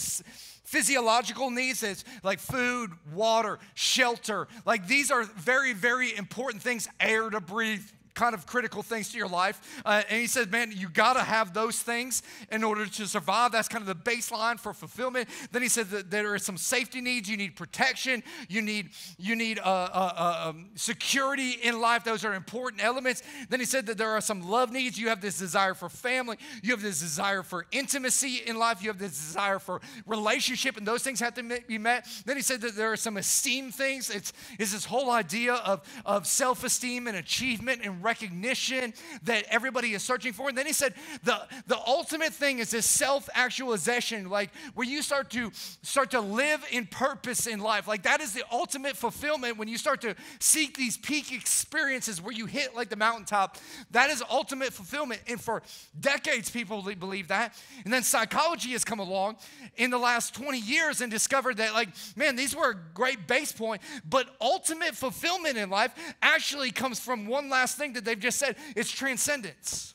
physiological 0.66 1.50
needs 1.50 1.82
is 1.82 2.04
like 2.22 2.40
food, 2.40 2.90
water, 3.14 3.58
shelter. 3.74 4.48
Like 4.64 4.86
these 4.86 5.10
are 5.10 5.22
very, 5.22 5.72
very 5.72 6.14
important 6.14 6.62
things, 6.62 6.88
air 7.00 7.30
to 7.30 7.40
breathe, 7.40 7.84
kind 8.16 8.34
of 8.34 8.46
critical 8.46 8.82
things 8.82 9.12
to 9.12 9.18
your 9.18 9.28
life. 9.28 9.80
Uh, 9.84 10.02
and 10.10 10.20
he 10.20 10.26
says, 10.26 10.48
man, 10.48 10.72
you 10.74 10.88
got 10.88 11.12
to 11.12 11.22
have 11.22 11.54
those 11.54 11.78
things 11.80 12.22
in 12.50 12.64
order 12.64 12.86
to 12.86 13.06
survive. 13.06 13.52
That's 13.52 13.68
kind 13.68 13.82
of 13.82 13.86
the 13.86 14.10
baseline 14.10 14.58
for 14.58 14.72
fulfillment. 14.72 15.28
Then 15.52 15.62
he 15.62 15.68
said 15.68 15.90
that 15.90 16.10
there 16.10 16.34
are 16.34 16.38
some 16.38 16.56
safety 16.56 17.00
needs. 17.00 17.28
You 17.28 17.36
need 17.36 17.54
protection. 17.54 18.24
You 18.48 18.62
need 18.62 18.90
you 19.18 19.36
need 19.36 19.58
uh, 19.58 19.62
uh, 19.62 20.12
uh, 20.16 20.48
um, 20.48 20.70
security 20.74 21.52
in 21.62 21.80
life. 21.80 22.02
Those 22.04 22.24
are 22.24 22.34
important 22.34 22.82
elements. 22.82 23.22
Then 23.48 23.60
he 23.60 23.66
said 23.66 23.86
that 23.86 23.98
there 23.98 24.10
are 24.10 24.20
some 24.20 24.48
love 24.48 24.72
needs. 24.72 24.98
You 24.98 25.08
have 25.10 25.20
this 25.20 25.38
desire 25.38 25.74
for 25.74 25.88
family. 25.88 26.38
You 26.62 26.72
have 26.72 26.82
this 26.82 27.00
desire 27.00 27.42
for 27.42 27.66
intimacy 27.70 28.42
in 28.46 28.58
life. 28.58 28.82
You 28.82 28.88
have 28.88 28.98
this 28.98 29.12
desire 29.12 29.58
for 29.58 29.80
relationship, 30.06 30.76
and 30.76 30.86
those 30.86 31.02
things 31.02 31.20
have 31.20 31.34
to 31.34 31.42
be 31.42 31.78
met. 31.78 32.06
Then 32.24 32.36
he 32.36 32.42
said 32.42 32.62
that 32.62 32.76
there 32.76 32.90
are 32.92 32.96
some 32.96 33.18
esteem 33.18 33.70
things. 33.70 34.08
It's, 34.08 34.32
it's 34.58 34.72
this 34.72 34.86
whole 34.86 35.10
idea 35.10 35.54
of, 35.54 35.82
of 36.06 36.26
self 36.26 36.64
esteem 36.64 37.06
and 37.06 37.16
achievement 37.16 37.82
and 37.84 38.02
recognition 38.06 38.94
that 39.24 39.44
everybody 39.50 39.92
is 39.92 40.02
searching 40.02 40.32
for. 40.32 40.48
And 40.48 40.56
then 40.56 40.66
he 40.66 40.72
said, 40.72 40.94
the, 41.24 41.40
the 41.66 41.78
ultimate 41.86 42.32
thing 42.32 42.60
is 42.60 42.70
this 42.70 42.86
self-actualization, 42.86 44.30
like 44.30 44.50
where 44.74 44.86
you 44.86 45.02
start 45.02 45.28
to 45.30 45.50
start 45.82 46.12
to 46.12 46.20
live 46.20 46.64
in 46.70 46.86
purpose 46.86 47.46
in 47.46 47.60
life. 47.60 47.88
Like 47.88 48.04
that 48.04 48.20
is 48.20 48.32
the 48.32 48.44
ultimate 48.50 48.96
fulfillment 48.96 49.58
when 49.58 49.68
you 49.68 49.76
start 49.76 50.00
to 50.02 50.14
seek 50.38 50.76
these 50.76 50.96
peak 50.96 51.32
experiences 51.32 52.22
where 52.22 52.32
you 52.32 52.46
hit 52.46 52.74
like 52.74 52.88
the 52.88 52.96
mountaintop. 52.96 53.58
That 53.90 54.10
is 54.10 54.22
ultimate 54.30 54.72
fulfillment. 54.72 55.20
And 55.28 55.40
for 55.40 55.62
decades, 55.98 56.50
people 56.50 56.82
believe 56.82 57.28
that. 57.28 57.54
And 57.84 57.92
then 57.92 58.02
psychology 58.02 58.70
has 58.70 58.84
come 58.84 59.00
along 59.00 59.36
in 59.76 59.90
the 59.90 59.98
last 59.98 60.34
20 60.34 60.58
years 60.58 61.00
and 61.00 61.10
discovered 61.10 61.56
that, 61.56 61.72
like, 61.72 61.88
man, 62.16 62.36
these 62.36 62.54
were 62.54 62.70
a 62.70 62.76
great 62.94 63.26
base 63.26 63.52
point, 63.52 63.82
but 64.08 64.28
ultimate 64.40 64.94
fulfillment 64.94 65.56
in 65.56 65.70
life 65.70 65.92
actually 66.22 66.70
comes 66.70 67.00
from 67.00 67.26
one 67.26 67.48
last 67.48 67.76
thing 67.76 67.94
they've 68.04 68.18
just 68.18 68.38
said 68.38 68.56
it's 68.74 68.90
transcendence. 68.90 69.94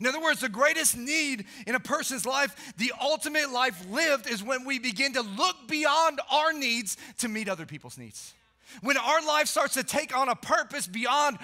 In 0.00 0.06
other 0.06 0.20
words, 0.20 0.40
the 0.40 0.48
greatest 0.48 0.96
need 0.96 1.44
in 1.66 1.74
a 1.74 1.80
person's 1.80 2.24
life, 2.24 2.72
the 2.76 2.92
ultimate 3.00 3.50
life 3.50 3.84
lived, 3.90 4.28
is 4.28 4.42
when 4.42 4.64
we 4.64 4.78
begin 4.78 5.12
to 5.14 5.22
look 5.22 5.56
beyond 5.66 6.20
our 6.30 6.52
needs 6.52 6.96
to 7.18 7.28
meet 7.28 7.48
other 7.48 7.66
people's 7.66 7.98
needs. 7.98 8.34
When 8.82 8.96
our 8.96 9.26
life 9.26 9.48
starts 9.48 9.74
to 9.74 9.82
take 9.82 10.16
on 10.16 10.28
a 10.28 10.36
purpose 10.36 10.86
beyond 10.86 11.38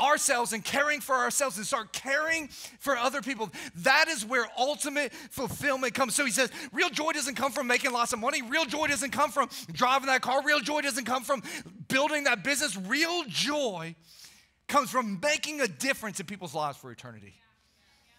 ourselves 0.00 0.54
and 0.54 0.64
caring 0.64 1.00
for 1.00 1.14
ourselves 1.14 1.58
and 1.58 1.66
start 1.66 1.92
caring 1.92 2.48
for 2.78 2.96
other 2.96 3.20
people, 3.20 3.50
that 3.76 4.08
is 4.08 4.24
where 4.24 4.46
ultimate 4.58 5.12
fulfillment 5.12 5.94
comes. 5.94 6.14
So 6.14 6.24
he 6.24 6.32
says, 6.32 6.50
real 6.72 6.88
joy 6.88 7.12
doesn't 7.12 7.34
come 7.34 7.52
from 7.52 7.66
making 7.66 7.92
lots 7.92 8.12
of 8.12 8.18
money. 8.18 8.42
Real 8.42 8.64
joy 8.64 8.86
doesn't 8.86 9.10
come 9.10 9.30
from 9.30 9.50
driving 9.72 10.06
that 10.06 10.22
car. 10.22 10.42
Real 10.42 10.60
joy 10.60 10.80
doesn't 10.80 11.04
come 11.04 11.22
from 11.22 11.42
building 11.88 12.24
that 12.24 12.42
business. 12.42 12.76
Real 12.76 13.24
joy 13.28 13.94
comes 14.70 14.90
from 14.90 15.20
making 15.20 15.60
a 15.60 15.68
difference 15.68 16.20
in 16.20 16.26
people's 16.26 16.54
lives 16.54 16.78
for 16.78 16.90
eternity. 16.90 17.34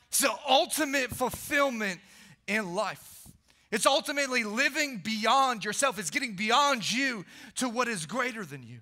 It's 0.10 0.20
the 0.20 0.34
ultimate 0.48 1.10
fulfillment 1.10 2.00
in 2.46 2.76
life. 2.76 3.28
It's 3.72 3.86
ultimately 3.86 4.44
living 4.44 5.02
beyond 5.04 5.64
yourself. 5.64 5.98
It's 5.98 6.10
getting 6.10 6.36
beyond 6.36 6.92
you 6.92 7.26
to 7.56 7.70
what 7.70 7.88
is 7.88 8.06
greater 8.06 8.46
than 8.46 8.64
you. 8.64 8.80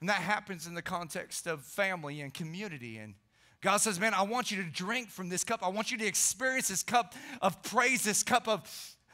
And 0.00 0.08
that 0.08 0.16
happens 0.16 0.66
in 0.66 0.74
the 0.74 0.82
context 0.82 1.46
of 1.46 1.62
family 1.62 2.20
and 2.20 2.34
community. 2.34 2.98
And 2.98 3.14
God 3.62 3.78
says, 3.78 3.98
Man, 3.98 4.12
I 4.12 4.22
want 4.22 4.50
you 4.50 4.62
to 4.62 4.68
drink 4.68 5.08
from 5.08 5.30
this 5.30 5.42
cup. 5.42 5.60
I 5.62 5.68
want 5.68 5.90
you 5.90 5.96
to 5.98 6.06
experience 6.06 6.68
this 6.68 6.82
cup 6.82 7.14
of 7.40 7.62
praise, 7.62 8.02
this 8.02 8.22
cup 8.22 8.48
of 8.48 8.68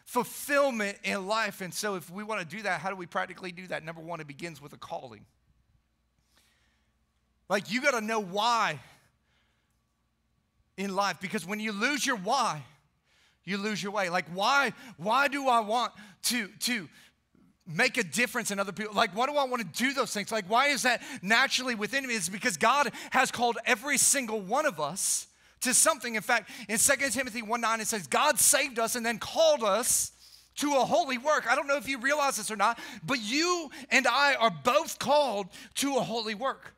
fulfillment 0.06 0.98
in 1.04 1.28
life. 1.28 1.60
And 1.60 1.72
so, 1.72 1.94
if 1.94 2.10
we 2.10 2.24
want 2.24 2.40
to 2.40 2.56
do 2.56 2.62
that, 2.62 2.80
how 2.80 2.90
do 2.90 2.96
we 2.96 3.06
practically 3.06 3.52
do 3.52 3.66
that? 3.68 3.84
Number 3.84 4.00
one, 4.00 4.20
it 4.20 4.26
begins 4.26 4.60
with 4.60 4.72
a 4.72 4.78
calling. 4.78 5.26
Like, 7.48 7.70
you 7.70 7.80
got 7.80 7.92
to 7.92 8.00
know 8.00 8.20
why 8.20 8.80
in 10.76 10.94
life 10.94 11.18
because 11.20 11.46
when 11.46 11.60
you 11.60 11.72
lose 11.72 12.06
your 12.06 12.16
why, 12.16 12.62
you 13.44 13.56
lose 13.56 13.82
your 13.82 13.92
way. 13.92 14.10
Like, 14.10 14.26
why, 14.32 14.72
why 14.96 15.28
do 15.28 15.48
I 15.48 15.60
want 15.60 15.92
to, 16.24 16.48
to, 16.60 16.88
make 17.68 17.98
a 17.98 18.02
difference 18.02 18.50
in 18.50 18.58
other 18.58 18.72
people. 18.72 18.94
Like, 18.94 19.14
why 19.14 19.26
do 19.26 19.36
I 19.36 19.44
want 19.44 19.60
to 19.60 19.84
do 19.84 19.92
those 19.92 20.12
things? 20.12 20.32
Like, 20.32 20.46
why 20.48 20.68
is 20.68 20.82
that 20.82 21.02
naturally 21.20 21.74
within 21.74 22.06
me? 22.06 22.16
It's 22.16 22.28
because 22.28 22.56
God 22.56 22.90
has 23.10 23.30
called 23.30 23.58
every 23.66 23.98
single 23.98 24.40
one 24.40 24.64
of 24.64 24.80
us 24.80 25.26
to 25.60 25.74
something. 25.74 26.14
In 26.14 26.22
fact, 26.22 26.50
in 26.68 26.78
2 26.78 27.10
Timothy 27.10 27.42
1 27.42 27.60
9, 27.60 27.80
it 27.80 27.86
says, 27.86 28.06
God 28.06 28.38
saved 28.38 28.78
us 28.78 28.96
and 28.96 29.04
then 29.04 29.18
called 29.18 29.62
us 29.62 30.12
to 30.56 30.76
a 30.76 30.84
holy 30.84 31.18
work. 31.18 31.46
I 31.50 31.54
don't 31.54 31.66
know 31.66 31.76
if 31.76 31.88
you 31.88 31.98
realize 31.98 32.36
this 32.36 32.50
or 32.50 32.56
not, 32.56 32.78
but 33.04 33.20
you 33.20 33.70
and 33.90 34.06
I 34.06 34.34
are 34.34 34.50
both 34.50 34.98
called 34.98 35.48
to 35.76 35.96
a 35.96 36.00
holy 36.00 36.34
work. 36.34 36.74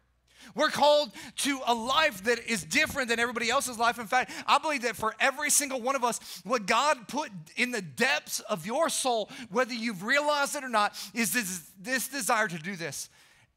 We're 0.54 0.70
called 0.70 1.12
to 1.38 1.60
a 1.66 1.74
life 1.74 2.24
that 2.24 2.38
is 2.46 2.64
different 2.64 3.08
than 3.08 3.18
everybody 3.18 3.50
else's 3.50 3.78
life. 3.78 3.98
In 3.98 4.06
fact, 4.06 4.32
I 4.46 4.58
believe 4.58 4.82
that 4.82 4.96
for 4.96 5.14
every 5.20 5.50
single 5.50 5.80
one 5.80 5.96
of 5.96 6.04
us, 6.04 6.40
what 6.44 6.66
God 6.66 7.08
put 7.08 7.30
in 7.56 7.70
the 7.70 7.82
depths 7.82 8.40
of 8.40 8.66
your 8.66 8.88
soul, 8.88 9.30
whether 9.50 9.74
you've 9.74 10.02
realized 10.02 10.56
it 10.56 10.64
or 10.64 10.68
not, 10.68 10.96
is 11.14 11.32
this, 11.32 11.70
this 11.80 12.08
desire 12.08 12.48
to 12.48 12.58
do 12.58 12.76
this. 12.76 13.08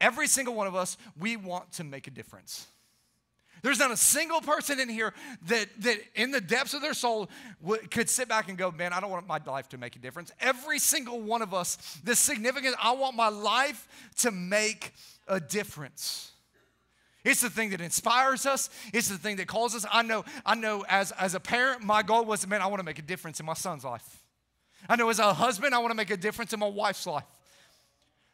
Every 0.02 0.28
single 0.28 0.54
one 0.54 0.68
of 0.68 0.76
us, 0.76 0.98
we 1.18 1.38
want 1.38 1.72
to 1.74 1.84
make 1.84 2.08
a 2.08 2.12
difference. 2.12 2.68
There's 3.64 3.80
not 3.80 3.92
a 3.92 3.98
single 3.98 4.42
person 4.42 4.78
in 4.78 4.90
here 4.90 5.14
that, 5.48 5.68
that 5.80 5.98
in 6.16 6.32
the 6.32 6.42
depths 6.42 6.74
of 6.74 6.82
their 6.82 6.94
soul 6.94 7.30
could 7.90 8.10
sit 8.10 8.28
back 8.28 8.50
and 8.50 8.58
go, 8.58 8.70
Man, 8.72 8.92
I 8.92 9.00
don't 9.00 9.10
want 9.10 9.26
my 9.26 9.40
life 9.46 9.70
to 9.70 9.78
make 9.78 9.96
a 9.96 10.00
difference. 10.00 10.34
Every 10.42 10.80
single 10.80 11.22
one 11.22 11.42
of 11.42 11.54
us, 11.54 11.78
the 12.04 12.14
significant, 12.14 12.76
I 12.84 12.92
want 12.92 13.16
my 13.16 13.30
life 13.30 13.88
to 14.18 14.32
make 14.32 14.92
a 15.30 15.40
difference. 15.40 16.33
It's 17.24 17.42
the 17.42 17.50
thing 17.50 17.70
that 17.70 17.82
inspires 17.82 18.46
us. 18.46 18.70
It's 18.94 19.08
the 19.08 19.18
thing 19.18 19.38
that 19.38 19.48
calls 19.48 19.76
us. 19.76 19.86
I 19.92 20.02
know, 20.02 20.26
I 20.46 20.56
know 20.56 20.84
as, 20.90 21.12
as 21.14 21.36
a 21.36 21.40
parent, 21.40 21.82
my 21.82 22.04
goal 22.04 22.26
was, 22.26 22.46
man, 22.48 22.62
I 22.62 22.68
want 22.68 22.80
to 22.80 22.86
make 22.86 23.00
a 23.00 23.04
difference 23.04 23.40
in 23.40 23.46
my 23.46 23.54
son's 23.54 23.84
life. 23.84 24.24
I 24.90 24.98
know 24.98 25.10
as 25.10 25.20
a 25.20 25.34
husband, 25.34 25.74
I 25.74 25.80
want 25.80 25.92
to 25.92 25.96
make 25.96 26.12
a 26.12 26.18
difference 26.18 26.52
in 26.52 26.60
my 26.60 26.68
wife's 26.68 27.08
life. 27.08 27.24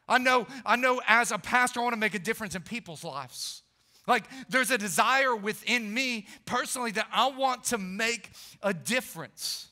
I 0.08 0.18
know, 0.18 0.48
I 0.66 0.74
know 0.74 1.00
as 1.06 1.30
a 1.30 1.38
pastor, 1.38 1.80
I 1.80 1.84
want 1.84 1.92
to 1.92 2.00
make 2.00 2.14
a 2.14 2.18
difference 2.18 2.56
in 2.56 2.62
people's 2.62 3.04
lives. 3.04 3.62
Like 4.08 4.24
there's 4.48 4.72
a 4.72 4.78
desire 4.78 5.36
within 5.36 5.94
me 5.94 6.26
personally 6.44 6.90
that 6.92 7.06
I 7.12 7.28
want 7.28 7.64
to 7.64 7.78
make 7.78 8.30
a 8.60 8.74
difference. 8.74 9.68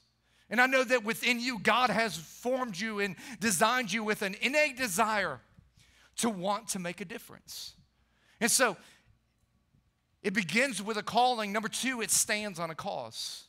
And 0.49 0.61
I 0.61 0.67
know 0.67 0.85
that 0.85 1.05
within 1.05 1.41
you, 1.41 1.59
God 1.59 1.91
has 1.91 2.17
formed 2.17 2.79
you 2.79 3.01
and 3.01 3.17
designed 3.41 3.93
you 3.93 4.05
with 4.05 4.23
an 4.23 4.37
innate 4.41 4.77
desire 4.77 5.41
to 6.19 6.31
want 6.31 6.69
to 6.69 6.79
make 6.79 7.01
a 7.01 7.05
difference. 7.05 7.75
And 8.41 8.51
so 8.51 8.77
it 10.23 10.35
begins 10.35 10.83
with 10.83 10.97
a 10.97 11.03
calling. 11.03 11.53
Number 11.53 11.69
two, 11.69 12.01
it 12.01 12.11
stands 12.11 12.59
on 12.59 12.71
a 12.71 12.75
cause. 12.75 13.45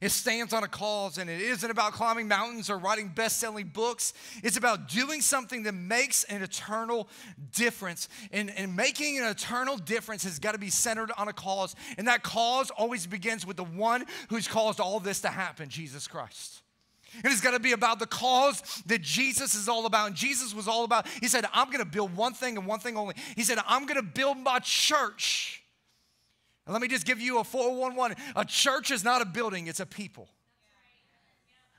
It 0.00 0.12
stands 0.12 0.54
on 0.54 0.64
a 0.64 0.68
cause, 0.68 1.18
and 1.18 1.28
it 1.28 1.42
isn't 1.42 1.70
about 1.70 1.92
climbing 1.92 2.26
mountains 2.26 2.70
or 2.70 2.78
writing 2.78 3.08
best 3.08 3.38
selling 3.38 3.66
books. 3.66 4.14
It's 4.42 4.56
about 4.56 4.88
doing 4.88 5.20
something 5.20 5.64
that 5.64 5.74
makes 5.74 6.24
an 6.24 6.42
eternal 6.42 7.06
difference. 7.52 8.08
And, 8.32 8.50
and 8.56 8.74
making 8.74 9.18
an 9.18 9.24
eternal 9.24 9.76
difference 9.76 10.24
has 10.24 10.38
got 10.38 10.52
to 10.52 10.58
be 10.58 10.70
centered 10.70 11.12
on 11.18 11.28
a 11.28 11.34
cause. 11.34 11.76
And 11.98 12.08
that 12.08 12.22
cause 12.22 12.70
always 12.70 13.06
begins 13.06 13.44
with 13.44 13.58
the 13.58 13.64
one 13.64 14.06
who's 14.30 14.48
caused 14.48 14.80
all 14.80 15.00
this 15.00 15.20
to 15.20 15.28
happen 15.28 15.68
Jesus 15.68 16.08
Christ. 16.08 16.62
And 17.14 17.26
it's 17.26 17.40
got 17.40 17.52
to 17.52 17.60
be 17.60 17.72
about 17.72 17.98
the 17.98 18.06
cause 18.06 18.82
that 18.86 19.02
Jesus 19.02 19.54
is 19.54 19.68
all 19.68 19.86
about. 19.86 20.08
And 20.08 20.16
Jesus 20.16 20.54
was 20.54 20.68
all 20.68 20.84
about, 20.84 21.06
he 21.20 21.28
said, 21.28 21.44
I'm 21.52 21.66
going 21.66 21.84
to 21.84 21.90
build 21.90 22.14
one 22.16 22.34
thing 22.34 22.56
and 22.56 22.66
one 22.66 22.80
thing 22.80 22.96
only. 22.96 23.14
He 23.36 23.42
said, 23.42 23.58
I'm 23.66 23.86
going 23.86 23.96
to 23.96 24.02
build 24.02 24.38
my 24.38 24.60
church. 24.60 25.62
And 26.66 26.72
let 26.72 26.82
me 26.82 26.88
just 26.88 27.06
give 27.06 27.20
you 27.20 27.38
a 27.38 27.44
411. 27.44 28.16
A 28.36 28.44
church 28.44 28.90
is 28.90 29.02
not 29.02 29.22
a 29.22 29.24
building, 29.24 29.66
it's 29.66 29.80
a 29.80 29.86
people. 29.86 30.28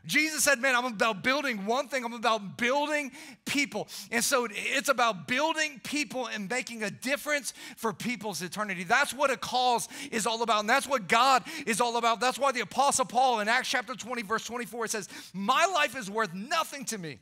Jesus 0.06 0.44
said, 0.44 0.60
Man, 0.60 0.76
I'm 0.76 0.86
about 0.86 1.24
building 1.24 1.66
one 1.66 1.88
thing, 1.88 2.04
I'm 2.04 2.14
about 2.14 2.58
building 2.58 3.12
people. 3.46 3.88
And 4.12 4.24
so 4.24 4.48
it's 4.50 4.90
about 4.90 5.28
building 5.28 5.80
people 5.84 6.28
and 6.28 6.50
making 6.50 6.84
a 6.84 6.90
difference 6.90 7.54
for 7.78 7.94
people's 7.94 8.42
eternity. 8.42 8.84
That's 8.84 9.14
what 9.14 9.32
a 9.32 9.38
cause 9.38 9.88
is 10.12 10.26
all 10.26 10.42
about. 10.42 10.62
And 10.62 10.70
that's 10.70 10.88
what 10.88 11.08
God 11.08 11.44
is 11.66 11.82
all 11.82 11.98
about. 11.98 12.20
That's 12.20 12.40
why 12.40 12.52
the 12.52 12.62
Apostle 12.62 13.06
Paul 13.06 13.40
in 13.40 13.48
Acts 13.48 13.70
chapter 13.70 13.96
20, 13.96 14.24
verse 14.24 14.46
24, 14.46 14.88
says, 14.88 15.10
My 15.34 15.66
life 15.66 15.96
is 15.96 16.10
worth 16.10 16.34
nothing 16.34 16.86
to 16.86 16.98
me 16.98 17.20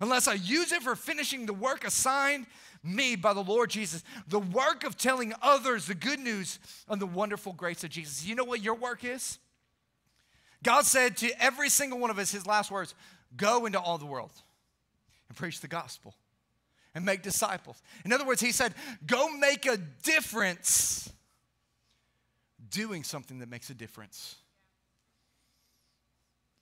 unless 0.00 0.28
I 0.28 0.34
use 0.34 0.72
it 0.72 0.82
for 0.82 0.96
finishing 0.96 1.46
the 1.46 1.52
work 1.52 1.84
assigned 1.86 2.46
me 2.82 3.16
by 3.16 3.32
the 3.32 3.42
Lord 3.42 3.70
Jesus, 3.70 4.04
the 4.28 4.38
work 4.38 4.84
of 4.84 4.96
telling 4.96 5.32
others 5.40 5.86
the 5.86 5.94
good 5.94 6.20
news 6.20 6.58
on 6.88 6.98
the 6.98 7.06
wonderful 7.06 7.52
grace 7.52 7.82
of 7.82 7.90
Jesus. 7.90 8.26
You 8.26 8.34
know 8.34 8.44
what 8.44 8.62
your 8.62 8.74
work 8.74 9.04
is? 9.04 9.38
God 10.64 10.84
said 10.84 11.16
to 11.18 11.30
every 11.40 11.68
single 11.68 12.00
one 12.00 12.10
of 12.10 12.18
us, 12.18 12.32
his 12.32 12.46
last 12.46 12.72
words 12.72 12.94
go 13.36 13.66
into 13.66 13.78
all 13.78 13.98
the 13.98 14.06
world 14.06 14.32
and 15.28 15.36
preach 15.36 15.60
the 15.60 15.68
gospel 15.68 16.14
and 16.94 17.04
make 17.04 17.22
disciples. 17.22 17.80
In 18.04 18.12
other 18.12 18.24
words, 18.24 18.40
he 18.40 18.50
said, 18.50 18.74
go 19.06 19.28
make 19.36 19.66
a 19.66 19.76
difference 20.02 21.12
doing 22.70 23.04
something 23.04 23.38
that 23.38 23.48
makes 23.48 23.70
a 23.70 23.74
difference. 23.74 24.36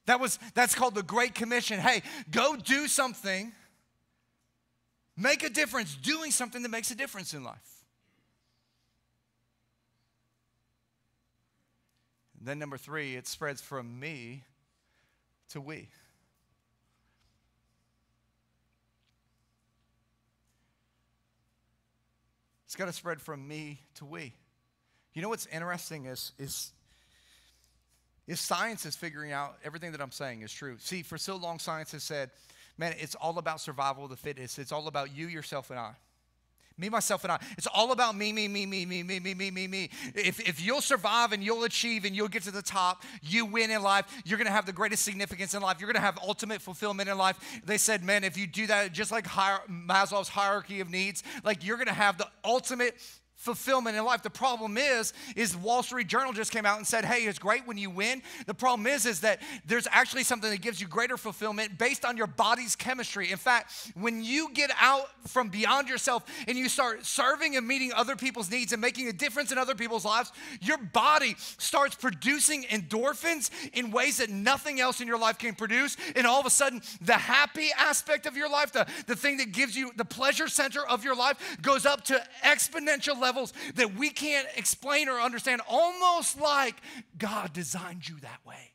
That 0.06 0.20
was 0.20 0.38
that's 0.54 0.74
called 0.74 0.94
the 0.94 1.02
Great 1.02 1.34
Commission. 1.34 1.78
Hey, 1.78 2.02
go 2.30 2.56
do 2.56 2.88
something, 2.88 3.52
make 5.16 5.44
a 5.44 5.48
difference, 5.48 5.94
doing 5.94 6.32
something 6.32 6.62
that 6.62 6.70
makes 6.70 6.90
a 6.90 6.96
difference 6.96 7.34
in 7.34 7.44
life. 7.44 7.71
Then, 12.46 12.58
number 12.58 12.76
three, 12.76 13.14
it 13.16 13.26
spreads 13.26 13.60
from 13.60 14.00
me 14.00 14.44
to 15.50 15.60
we. 15.60 15.88
It's 22.66 22.74
got 22.74 22.86
to 22.86 22.92
spread 22.92 23.20
from 23.20 23.46
me 23.46 23.80
to 23.96 24.06
we. 24.06 24.32
You 25.12 25.20
know 25.20 25.28
what's 25.28 25.44
interesting 25.46 26.06
is, 26.06 26.32
is, 26.38 26.72
is 28.26 28.40
science 28.40 28.86
is 28.86 28.96
figuring 28.96 29.30
out 29.30 29.56
everything 29.62 29.92
that 29.92 30.00
I'm 30.00 30.10
saying 30.10 30.40
is 30.40 30.50
true. 30.50 30.76
See, 30.78 31.02
for 31.02 31.18
so 31.18 31.36
long, 31.36 31.58
science 31.58 31.92
has 31.92 32.02
said, 32.02 32.30
man, 32.78 32.94
it's 32.98 33.14
all 33.14 33.38
about 33.38 33.60
survival 33.60 34.04
of 34.04 34.10
the 34.10 34.16
fittest. 34.16 34.58
It's 34.58 34.72
all 34.72 34.88
about 34.88 35.14
you, 35.14 35.26
yourself, 35.26 35.68
and 35.68 35.78
I. 35.78 35.92
Me, 36.78 36.88
myself, 36.88 37.24
and 37.24 37.32
I. 37.32 37.38
It's 37.56 37.66
all 37.66 37.92
about 37.92 38.16
me, 38.16 38.32
me, 38.32 38.48
me, 38.48 38.66
me, 38.66 38.86
me, 38.86 39.02
me, 39.02 39.20
me, 39.20 39.34
me, 39.34 39.50
me, 39.50 39.66
me. 39.68 39.90
If, 40.14 40.40
if 40.40 40.60
you'll 40.60 40.80
survive 40.80 41.32
and 41.32 41.42
you'll 41.42 41.64
achieve 41.64 42.04
and 42.04 42.14
you'll 42.14 42.28
get 42.28 42.42
to 42.44 42.50
the 42.50 42.62
top, 42.62 43.02
you 43.22 43.46
win 43.46 43.70
in 43.70 43.82
life. 43.82 44.06
You're 44.24 44.38
going 44.38 44.46
to 44.46 44.52
have 44.52 44.66
the 44.66 44.72
greatest 44.72 45.04
significance 45.04 45.54
in 45.54 45.62
life. 45.62 45.78
You're 45.80 45.92
going 45.92 46.00
to 46.00 46.06
have 46.06 46.18
ultimate 46.26 46.62
fulfillment 46.62 47.08
in 47.08 47.18
life. 47.18 47.38
They 47.64 47.78
said, 47.78 48.02
man, 48.02 48.24
if 48.24 48.36
you 48.36 48.46
do 48.46 48.66
that, 48.66 48.92
just 48.92 49.12
like 49.12 49.26
Maslow's 49.26 50.28
hierarchy 50.28 50.80
of 50.80 50.90
needs, 50.90 51.22
like 51.44 51.64
you're 51.64 51.76
going 51.76 51.88
to 51.88 51.94
have 51.94 52.18
the 52.18 52.28
ultimate 52.44 52.94
fulfillment 53.42 53.96
in 53.96 54.04
life. 54.04 54.22
The 54.22 54.30
problem 54.30 54.78
is, 54.78 55.12
is 55.34 55.56
Wall 55.56 55.82
Street 55.82 56.06
Journal 56.06 56.32
just 56.32 56.52
came 56.52 56.64
out 56.64 56.78
and 56.78 56.86
said, 56.86 57.04
hey, 57.04 57.24
it's 57.24 57.40
great 57.40 57.66
when 57.66 57.76
you 57.76 57.90
win. 57.90 58.22
The 58.46 58.54
problem 58.54 58.86
is, 58.86 59.04
is 59.04 59.20
that 59.22 59.42
there's 59.66 59.88
actually 59.90 60.22
something 60.22 60.48
that 60.48 60.62
gives 60.62 60.80
you 60.80 60.86
greater 60.86 61.16
fulfillment 61.16 61.76
based 61.76 62.04
on 62.04 62.16
your 62.16 62.28
body's 62.28 62.76
chemistry. 62.76 63.32
In 63.32 63.38
fact, 63.38 63.72
when 63.94 64.22
you 64.22 64.50
get 64.54 64.70
out 64.80 65.08
from 65.26 65.48
beyond 65.48 65.88
yourself 65.88 66.24
and 66.46 66.56
you 66.56 66.68
start 66.68 67.04
serving 67.04 67.56
and 67.56 67.66
meeting 67.66 67.92
other 67.92 68.14
people's 68.14 68.48
needs 68.48 68.72
and 68.72 68.80
making 68.80 69.08
a 69.08 69.12
difference 69.12 69.50
in 69.50 69.58
other 69.58 69.74
people's 69.74 70.04
lives, 70.04 70.30
your 70.60 70.78
body 70.78 71.34
starts 71.58 71.96
producing 71.96 72.62
endorphins 72.64 73.50
in 73.72 73.90
ways 73.90 74.18
that 74.18 74.30
nothing 74.30 74.80
else 74.80 75.00
in 75.00 75.08
your 75.08 75.18
life 75.18 75.38
can 75.38 75.56
produce. 75.56 75.96
And 76.14 76.28
all 76.28 76.38
of 76.38 76.46
a 76.46 76.50
sudden, 76.50 76.80
the 77.00 77.14
happy 77.14 77.70
aspect 77.76 78.26
of 78.26 78.36
your 78.36 78.48
life, 78.48 78.70
the, 78.70 78.86
the 79.08 79.16
thing 79.16 79.38
that 79.38 79.50
gives 79.50 79.76
you 79.76 79.90
the 79.96 80.04
pleasure 80.04 80.46
center 80.46 80.86
of 80.86 81.02
your 81.02 81.16
life, 81.16 81.58
goes 81.60 81.84
up 81.84 82.04
to 82.04 82.22
exponential 82.44 83.20
levels 83.20 83.31
levels 83.32 83.52
that 83.76 83.94
we 83.94 84.10
can't 84.10 84.46
explain 84.56 85.08
or 85.08 85.20
understand, 85.20 85.62
almost 85.68 86.40
like 86.40 86.76
God 87.16 87.52
designed 87.52 88.08
you 88.08 88.16
that 88.20 88.40
way. 88.46 88.72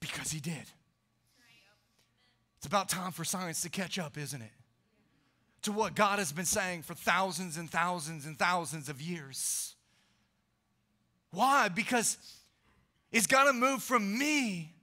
Because 0.00 0.30
He 0.32 0.40
did. 0.40 0.64
It's 2.58 2.66
about 2.66 2.88
time 2.88 3.12
for 3.12 3.24
science 3.24 3.62
to 3.62 3.68
catch 3.68 3.98
up, 3.98 4.18
isn't 4.18 4.42
it? 4.42 4.50
To 5.62 5.72
what 5.72 5.94
God 5.94 6.18
has 6.18 6.32
been 6.32 6.44
saying 6.44 6.82
for 6.82 6.94
thousands 6.94 7.56
and 7.56 7.70
thousands 7.70 8.26
and 8.26 8.36
thousands 8.36 8.88
of 8.88 9.00
years. 9.00 9.76
Why? 11.30 11.68
Because 11.68 12.16
it's 13.12 13.26
got 13.26 13.44
to 13.44 13.52
move 13.52 13.82
from 13.82 14.18
me 14.18 14.74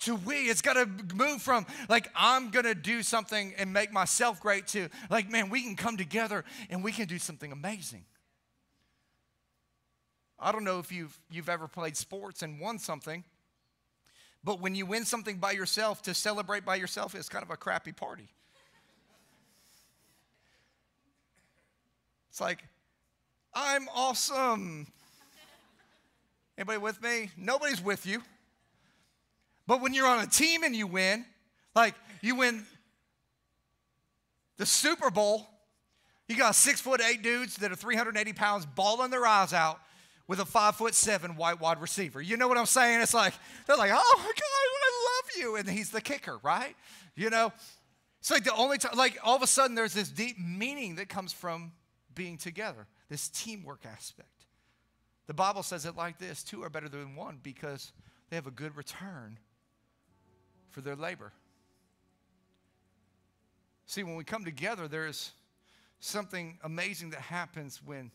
to 0.00 0.14
we. 0.14 0.48
It's 0.48 0.62
got 0.62 0.74
to 0.74 0.88
move 1.14 1.42
from 1.42 1.66
like, 1.88 2.08
I'm 2.14 2.50
going 2.50 2.64
to 2.64 2.74
do 2.74 3.02
something 3.02 3.54
and 3.58 3.72
make 3.72 3.92
myself 3.92 4.40
great 4.40 4.66
to 4.68 4.88
like, 5.10 5.30
man, 5.30 5.50
we 5.50 5.62
can 5.62 5.76
come 5.76 5.96
together 5.96 6.44
and 6.70 6.84
we 6.84 6.92
can 6.92 7.06
do 7.06 7.18
something 7.18 7.52
amazing. 7.52 8.04
I 10.38 10.52
don't 10.52 10.64
know 10.64 10.78
if 10.78 10.92
you've, 10.92 11.18
you've 11.30 11.48
ever 11.48 11.66
played 11.66 11.96
sports 11.96 12.42
and 12.42 12.60
won 12.60 12.78
something, 12.78 13.24
but 14.44 14.60
when 14.60 14.74
you 14.74 14.86
win 14.86 15.04
something 15.04 15.38
by 15.38 15.50
yourself, 15.50 16.00
to 16.02 16.14
celebrate 16.14 16.64
by 16.64 16.76
yourself 16.76 17.16
is 17.16 17.28
kind 17.28 17.42
of 17.42 17.50
a 17.50 17.56
crappy 17.56 17.90
party. 17.90 18.28
It's 22.30 22.40
like, 22.40 22.62
I'm 23.52 23.88
awesome. 23.92 24.86
Anybody 26.56 26.78
with 26.78 27.02
me? 27.02 27.30
Nobody's 27.36 27.82
with 27.82 28.06
you. 28.06 28.22
But 29.68 29.82
when 29.82 29.92
you're 29.92 30.06
on 30.06 30.20
a 30.20 30.26
team 30.26 30.64
and 30.64 30.74
you 30.74 30.86
win, 30.86 31.26
like 31.76 31.94
you 32.22 32.36
win 32.36 32.64
the 34.56 34.64
Super 34.64 35.10
Bowl, 35.10 35.46
you 36.26 36.36
got 36.36 36.54
six 36.54 36.80
foot 36.80 37.02
eight 37.02 37.22
dudes 37.22 37.56
that 37.56 37.70
are 37.70 37.76
380 37.76 38.32
pounds 38.32 38.64
bawling 38.64 39.10
their 39.10 39.26
eyes 39.26 39.52
out 39.52 39.78
with 40.26 40.40
a 40.40 40.46
five 40.46 40.74
foot 40.76 40.94
seven 40.94 41.36
white 41.36 41.60
wide 41.60 41.82
receiver. 41.82 42.22
You 42.22 42.38
know 42.38 42.48
what 42.48 42.56
I'm 42.56 42.64
saying? 42.64 43.02
It's 43.02 43.12
like, 43.12 43.34
they're 43.66 43.76
like, 43.76 43.90
oh 43.92 44.14
my 44.16 44.24
God, 44.24 44.34
I 44.34 45.04
love 45.04 45.30
you. 45.36 45.56
And 45.56 45.68
he's 45.68 45.90
the 45.90 46.00
kicker, 46.00 46.38
right? 46.42 46.74
You 47.14 47.28
know? 47.28 47.52
It's 48.20 48.30
like 48.30 48.44
the 48.44 48.54
only 48.54 48.78
time, 48.78 48.96
like 48.96 49.18
all 49.22 49.36
of 49.36 49.42
a 49.42 49.46
sudden 49.46 49.76
there's 49.76 49.92
this 49.92 50.08
deep 50.08 50.38
meaning 50.38 50.96
that 50.96 51.10
comes 51.10 51.34
from 51.34 51.72
being 52.14 52.38
together, 52.38 52.86
this 53.10 53.28
teamwork 53.28 53.84
aspect. 53.84 54.28
The 55.26 55.34
Bible 55.34 55.62
says 55.62 55.84
it 55.84 55.94
like 55.94 56.18
this 56.18 56.42
two 56.42 56.62
are 56.62 56.70
better 56.70 56.88
than 56.88 57.14
one 57.14 57.38
because 57.42 57.92
they 58.30 58.36
have 58.36 58.46
a 58.46 58.50
good 58.50 58.74
return 58.74 59.38
for 60.70 60.80
their 60.80 60.96
labor. 60.96 61.32
See, 63.86 64.02
when 64.02 64.16
we 64.16 64.24
come 64.24 64.44
together, 64.44 64.86
there's 64.88 65.32
something 66.00 66.58
amazing 66.62 67.10
that 67.10 67.20
happens 67.20 67.80
when 67.84 68.10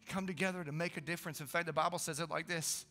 you 0.00 0.06
come 0.08 0.26
together 0.26 0.64
to 0.64 0.72
make 0.72 0.96
a 0.96 1.00
difference. 1.00 1.40
In 1.40 1.46
fact, 1.46 1.66
the 1.66 1.72
Bible 1.72 1.98
says 1.98 2.18
it 2.20 2.30
like 2.30 2.48
this 2.48 2.86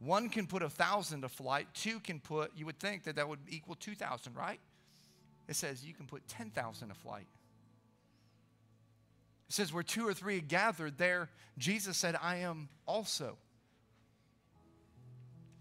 one 0.00 0.30
can 0.30 0.46
put 0.46 0.62
a 0.62 0.70
thousand 0.70 1.20
to 1.22 1.28
flight, 1.28 1.68
two 1.74 2.00
can 2.00 2.20
put, 2.20 2.52
you 2.56 2.64
would 2.64 2.80
think 2.80 3.04
that 3.04 3.16
that 3.16 3.28
would 3.28 3.40
equal 3.48 3.74
2,000, 3.74 4.34
right? 4.34 4.58
It 5.46 5.56
says 5.56 5.84
you 5.84 5.92
can 5.92 6.06
put 6.06 6.26
10,000 6.26 6.88
to 6.88 6.94
flight. 6.94 7.26
It 9.48 9.52
says, 9.52 9.72
where 9.72 9.82
two 9.82 10.08
or 10.08 10.14
three 10.14 10.38
are 10.38 10.42
gathered, 10.42 10.96
there, 10.96 11.28
Jesus 11.58 11.98
said, 11.98 12.16
I 12.22 12.36
am 12.36 12.68
also. 12.86 13.36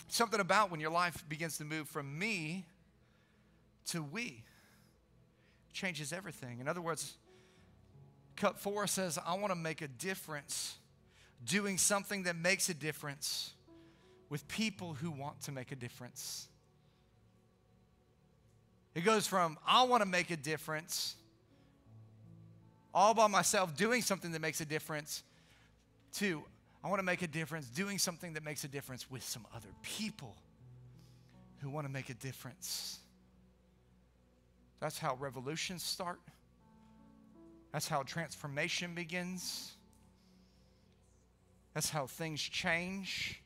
Something 0.09 0.39
about 0.39 0.71
when 0.71 0.79
your 0.79 0.91
life 0.91 1.23
begins 1.29 1.57
to 1.59 1.65
move 1.65 1.87
from 1.87 2.17
me 2.17 2.65
to 3.87 4.03
we 4.03 4.43
changes 5.71 6.11
everything. 6.11 6.59
In 6.59 6.67
other 6.67 6.81
words, 6.81 7.15
Cup 8.35 8.59
four 8.59 8.87
says, 8.87 9.19
I 9.23 9.35
want 9.35 9.51
to 9.51 9.55
make 9.55 9.81
a 9.81 9.87
difference 9.87 10.75
doing 11.45 11.77
something 11.77 12.23
that 12.23 12.35
makes 12.35 12.69
a 12.69 12.73
difference 12.73 13.53
with 14.29 14.47
people 14.47 14.93
who 14.93 15.11
want 15.11 15.41
to 15.41 15.51
make 15.51 15.71
a 15.71 15.75
difference. 15.75 16.47
It 18.95 19.01
goes 19.01 19.27
from, 19.27 19.57
I 19.65 19.83
want 19.83 20.01
to 20.01 20.09
make 20.09 20.31
a 20.31 20.37
difference 20.37 21.15
all 22.93 23.13
by 23.13 23.27
myself 23.27 23.77
doing 23.77 24.01
something 24.01 24.31
that 24.31 24.41
makes 24.41 24.59
a 24.59 24.65
difference 24.65 25.23
to, 26.13 26.43
I 26.83 26.87
want 26.87 26.99
to 26.99 27.03
make 27.03 27.21
a 27.21 27.27
difference 27.27 27.67
doing 27.67 27.97
something 27.97 28.33
that 28.33 28.43
makes 28.43 28.63
a 28.63 28.67
difference 28.67 29.09
with 29.11 29.23
some 29.23 29.45
other 29.53 29.67
people 29.81 30.35
who 31.61 31.69
want 31.69 31.85
to 31.85 31.91
make 31.91 32.09
a 32.09 32.13
difference. 32.13 32.99
That's 34.79 34.97
how 34.97 35.15
revolutions 35.15 35.83
start. 35.83 36.19
That's 37.73 37.87
how 37.87 38.03
transformation 38.03 38.95
begins. 38.95 39.73
That's 41.73 41.89
how 41.89 42.07
things 42.07 42.41
change. 42.41 43.41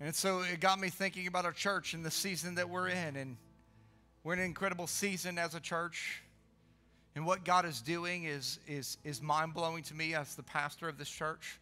And 0.00 0.14
so 0.14 0.40
it 0.40 0.58
got 0.58 0.80
me 0.80 0.88
thinking 0.88 1.28
about 1.28 1.44
our 1.44 1.52
church 1.52 1.94
and 1.94 2.04
the 2.04 2.10
season 2.10 2.56
that 2.56 2.68
we're 2.68 2.88
in. 2.88 3.14
And 3.14 3.36
we're 4.24 4.32
in 4.32 4.40
an 4.40 4.46
incredible 4.46 4.88
season 4.88 5.38
as 5.38 5.54
a 5.54 5.60
church. 5.60 6.22
And 7.14 7.26
what 7.26 7.44
God 7.44 7.66
is 7.66 7.82
doing 7.82 8.24
is, 8.24 8.58
is, 8.66 8.96
is 9.04 9.20
mind 9.20 9.54
blowing 9.54 9.82
to 9.84 9.94
me 9.94 10.14
as 10.14 10.34
the 10.34 10.42
pastor 10.42 10.88
of 10.88 10.96
this 10.96 11.10
church. 11.10 11.60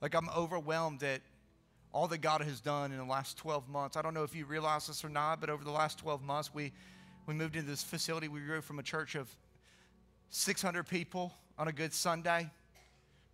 Like, 0.00 0.14
I'm 0.14 0.30
overwhelmed 0.30 1.02
at 1.02 1.20
all 1.92 2.08
that 2.08 2.18
God 2.18 2.40
has 2.40 2.60
done 2.60 2.92
in 2.92 2.98
the 2.98 3.04
last 3.04 3.36
12 3.36 3.68
months. 3.68 3.96
I 3.96 4.02
don't 4.02 4.14
know 4.14 4.22
if 4.22 4.34
you 4.34 4.46
realize 4.46 4.86
this 4.86 5.04
or 5.04 5.08
not, 5.08 5.40
but 5.40 5.50
over 5.50 5.62
the 5.62 5.70
last 5.70 5.98
12 5.98 6.22
months, 6.22 6.54
we, 6.54 6.72
we 7.26 7.34
moved 7.34 7.56
into 7.56 7.68
this 7.68 7.82
facility. 7.82 8.28
We 8.28 8.40
grew 8.40 8.62
from 8.62 8.78
a 8.78 8.82
church 8.82 9.14
of 9.14 9.28
600 10.30 10.84
people 10.84 11.34
on 11.58 11.68
a 11.68 11.72
good 11.72 11.92
Sunday 11.92 12.50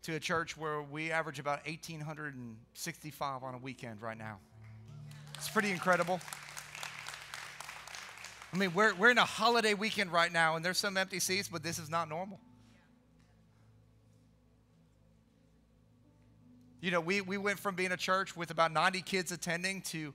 to 0.03 0.15
a 0.15 0.21
church 0.21 0.57
where 0.57 0.83
we 0.83 1.13
average 1.13 1.39
about 1.39 1.65
1,865 1.67 3.43
on 3.43 3.55
a 3.55 3.59
weekend 3.59 4.03
right 4.03 4.19
now. 4.19 4.39
It's 5.35 5.51
pretty 5.51 5.71
incredible. 5.71 6.21
I 8.57 8.59
mean, 8.59 8.73
we're, 8.73 8.95
we're 8.95 9.11
in 9.11 9.19
a 9.19 9.25
holiday 9.27 9.75
weekend 9.75 10.11
right 10.11 10.33
now, 10.33 10.57
and 10.57 10.65
there's 10.65 10.79
some 10.79 10.97
empty 10.97 11.21
seats, 11.21 11.47
but 11.47 11.63
this 11.63 11.79
is 11.79 11.91
not 11.91 12.09
normal. 12.09 12.41
You 16.81 16.91
know, 16.91 17.03
we, 17.03 17.21
we 17.21 17.37
went 17.37 17.59
from 17.59 17.75
being 17.75 17.93
a 17.93 17.99
church 17.99 18.35
with 18.35 18.51
about 18.51 18.73
90 18.73 19.03
kids 19.03 19.31
attending 19.31 19.83
to 19.83 20.15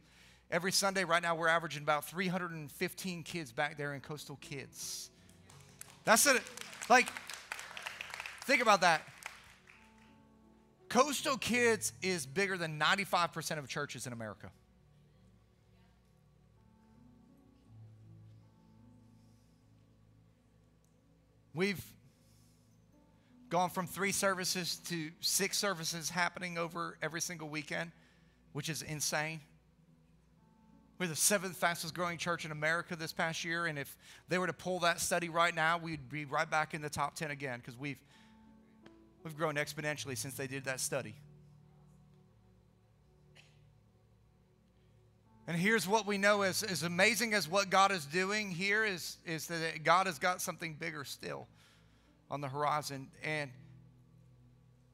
every 0.49 0.71
Sunday, 0.71 1.04
right 1.04 1.21
now, 1.21 1.36
we're 1.36 1.49
averaging 1.49 1.84
about 1.84 2.06
315 2.06 3.21
kids 3.21 3.51
back 3.51 3.77
there 3.77 3.93
in 3.93 4.01
Coastal 4.01 4.38
Kids. 4.41 5.12
That's 6.04 6.25
it. 6.25 6.41
Like, 6.89 7.10
think 8.45 8.63
about 8.63 8.82
that. 8.82 9.04
Coastal 10.89 11.38
Kids 11.38 11.93
is 12.01 12.25
bigger 12.25 12.58
than 12.58 12.80
95% 12.80 13.60
of 13.60 13.67
churches 13.67 14.08
in 14.08 14.13
America. 14.13 14.49
We've 21.62 21.86
gone 23.50 23.69
from 23.69 23.86
three 23.86 24.13
services 24.13 24.78
to 24.88 25.12
six 25.19 25.60
services 25.60 26.10
happening 26.10 26.58
over 26.58 26.97
every 27.04 27.21
single 27.21 27.50
weekend, 27.50 27.91
which 28.54 28.67
is 28.67 28.82
insane. 28.82 29.41
We're 30.97 31.06
the 31.06 31.15
seventh 31.15 31.56
fastest 31.56 31.93
growing 31.93 32.17
church 32.17 32.45
in 32.45 32.52
America 32.52 32.95
this 32.95 33.13
past 33.13 33.45
year, 33.45 33.67
and 33.67 33.78
if 33.78 33.95
they 34.28 34.39
were 34.39 34.47
to 34.47 34.54
pull 34.54 34.80
that 34.80 35.00
study 35.00 35.30
right 35.30 35.54
now, 35.54 35.78
we'd 35.78 36.10
be 36.10 36.26
right 36.26 36.50
back 36.50 36.74
in 36.74 36.82
the 36.82 36.89
top 36.89 37.13
10 37.13 37.30
again 37.30 37.60
because 37.60 37.78
we've, 37.78 38.02
we've 39.24 39.38
grown 39.38 39.54
exponentially 39.54 40.17
since 40.17 40.34
they 40.34 40.47
did 40.47 40.65
that 40.65 40.80
study. 40.80 41.13
And 45.47 45.58
here's 45.58 45.88
what 45.88 46.06
we 46.06 46.17
know 46.17 46.43
as, 46.43 46.63
as 46.63 46.84
amazing 46.84 47.34
as 47.34 47.49
what 47.49 47.69
God 47.69 47.91
is 47.91 48.06
doing 48.06 48.51
here 48.51 48.86
is, 48.86 49.17
is 49.25 49.47
that 49.47 49.84
God 49.84 50.06
has 50.06 50.19
got 50.19 50.41
something 50.41 50.75
bigger 50.75 51.04
still 51.04 51.47
on 52.30 52.41
the 52.41 52.47
horizon. 52.47 53.08
And 53.23 53.49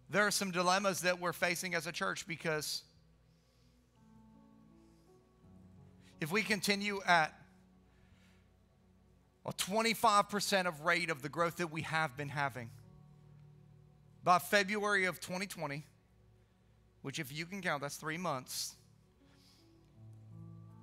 there 0.10 0.26
are 0.26 0.32
some 0.32 0.52
dilemmas 0.52 1.02
that 1.02 1.20
we're 1.20 1.34
facing 1.34 1.76
as 1.76 1.86
a 1.86 1.92
church 1.92 2.28
because 2.28 2.84
if 6.22 6.32
we 6.32 6.42
continue 6.42 7.02
at 7.06 7.34
a 9.46 9.52
25% 9.52 10.66
of 10.66 10.82
rate 10.82 11.10
of 11.10 11.22
the 11.22 11.30
growth 11.30 11.58
that 11.58 11.72
we 11.72 11.82
have 11.84 12.16
been 12.18 12.30
having, 12.30 12.70
by 14.24 14.40
February 14.40 15.06
of 15.06 15.20
2020, 15.20 15.86
which 17.02 17.20
if 17.20 17.32
you 17.32 17.46
can 17.46 17.62
count, 17.62 17.82
that's 17.82 17.96
three 17.96 18.18
months, 18.18 18.76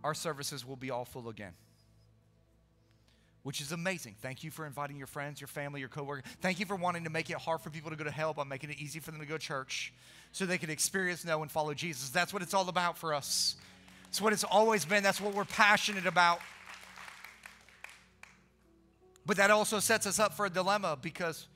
our 0.05 0.14
services 0.14 0.64
will 0.64 0.77
be 0.77 0.93
all 0.93 1.05
full 1.05 1.29
again 1.29 1.55
which 3.45 3.61
is 3.61 3.73
amazing. 3.73 4.17
Thank 4.23 4.43
you 4.43 4.51
for 4.51 4.67
inviting 4.67 4.97
your 4.97 5.07
friends, 5.07 5.38
your 5.38 5.49
family, 5.49 5.79
your 5.79 5.90
coworkers. 5.90 6.25
Thank 6.40 6.59
you 6.59 6.67
for 6.67 6.77
wanting 6.77 7.05
to 7.05 7.11
make 7.11 7.29
it 7.29 7.37
hard 7.37 7.61
for 7.61 7.69
people 7.69 7.90
to 7.90 7.97
go 7.97 8.03
to 8.03 8.11
hell 8.11 8.33
by 8.33 8.43
making 8.43 8.71
it 8.71 8.79
easy 8.79 9.01
for 9.01 9.11
them 9.11 9.21
to 9.21 9.27
go 9.27 9.37
to 9.37 9.38
church 9.38 9.93
so 10.33 10.47
they 10.47 10.57
can 10.57 10.71
experience, 10.71 11.27
know, 11.27 11.43
and 11.43 11.51
follow 11.51 11.75
Jesus. 11.75 12.09
That's 12.09 12.33
what 12.33 12.43
it's 12.43 12.55
all 12.55 12.71
about 12.71 12.97
for 12.97 13.12
us. 13.12 13.57
It's 14.09 14.19
what 14.19 14.33
it's 14.33 14.45
always 14.45 14.87
been. 14.87 15.03
That's 15.03 15.21
what 15.21 15.35
we're 15.35 15.45
passionate 15.45 16.07
about. 16.07 16.40
But 19.27 19.37
that 19.37 19.51
also 19.51 19.79
sets 19.79 20.07
us 20.07 20.19
up 20.19 20.33
for 20.33 20.47
a 20.47 20.51
dilemma 20.51 20.99
because 21.01 21.47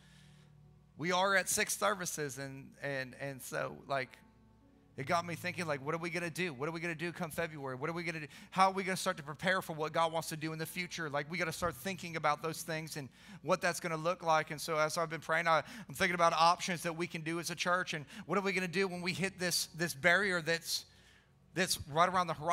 we 0.99 1.11
are 1.11 1.37
at 1.37 1.49
six 1.49 1.75
services 1.79 2.37
and 2.37 2.69
and 2.83 3.15
and 3.19 3.41
so 3.41 3.77
like 3.89 4.11
it 4.99 5.07
got 5.07 5.25
me 5.25 5.37
thinking, 5.37 5.65
like, 5.65 5.85
what 5.87 5.95
are 5.95 5.99
we 5.99 6.11
to 6.25 6.31
do? 6.31 6.53
What 6.53 6.69
are 6.69 6.73
we 6.73 6.81
to 6.93 6.99
do 6.99 7.13
come 7.13 7.31
February? 7.31 7.77
What 7.77 7.89
are 7.89 7.93
we 7.93 8.03
to 8.15 8.21
do? 8.21 8.27
How 8.51 8.67
are 8.67 8.73
we 8.73 8.83
to 8.97 9.01
start 9.01 9.17
to 9.19 9.23
prepare 9.23 9.63
for 9.63 9.73
what 9.73 9.93
God 9.93 10.13
wants 10.13 10.29
to 10.31 10.37
do 10.37 10.53
in 10.53 10.59
the 10.59 10.67
future? 10.67 11.09
Like, 11.09 11.31
we 11.31 11.39
got 11.39 11.45
to 11.45 11.53
start 11.53 11.77
thinking 11.77 12.17
about 12.17 12.43
those 12.43 12.63
things 12.63 12.97
and 12.97 13.09
what 13.43 13.61
that's 13.61 13.79
to 13.93 13.97
look 13.97 14.25
like. 14.25 14.51
And 14.51 14.61
so, 14.61 14.77
as 14.77 14.99
I've 14.99 15.09
been 15.09 15.21
praying, 15.21 15.47
I, 15.47 15.59
am 15.89 15.95
thinking 15.95 16.17
about 16.17 16.33
options 16.33 16.83
that 16.83 16.97
we 16.97 17.07
can 17.07 17.21
do 17.21 17.39
as 17.39 17.51
a 17.51 17.55
church 17.55 17.95
and 17.95 18.07
what 18.27 18.39
are 18.39 18.41
we 18.41 18.53
to 18.67 18.67
do 18.67 18.89
when 18.89 19.01
we 19.01 19.13
hit 19.13 19.39
this, 19.39 19.67
this 19.77 19.95
barrier 19.95 20.43
that's, 20.43 20.85
that's 21.55 21.79
right 21.93 22.09
around 22.09 22.27
the 22.27 22.35
horizon. 22.35 22.47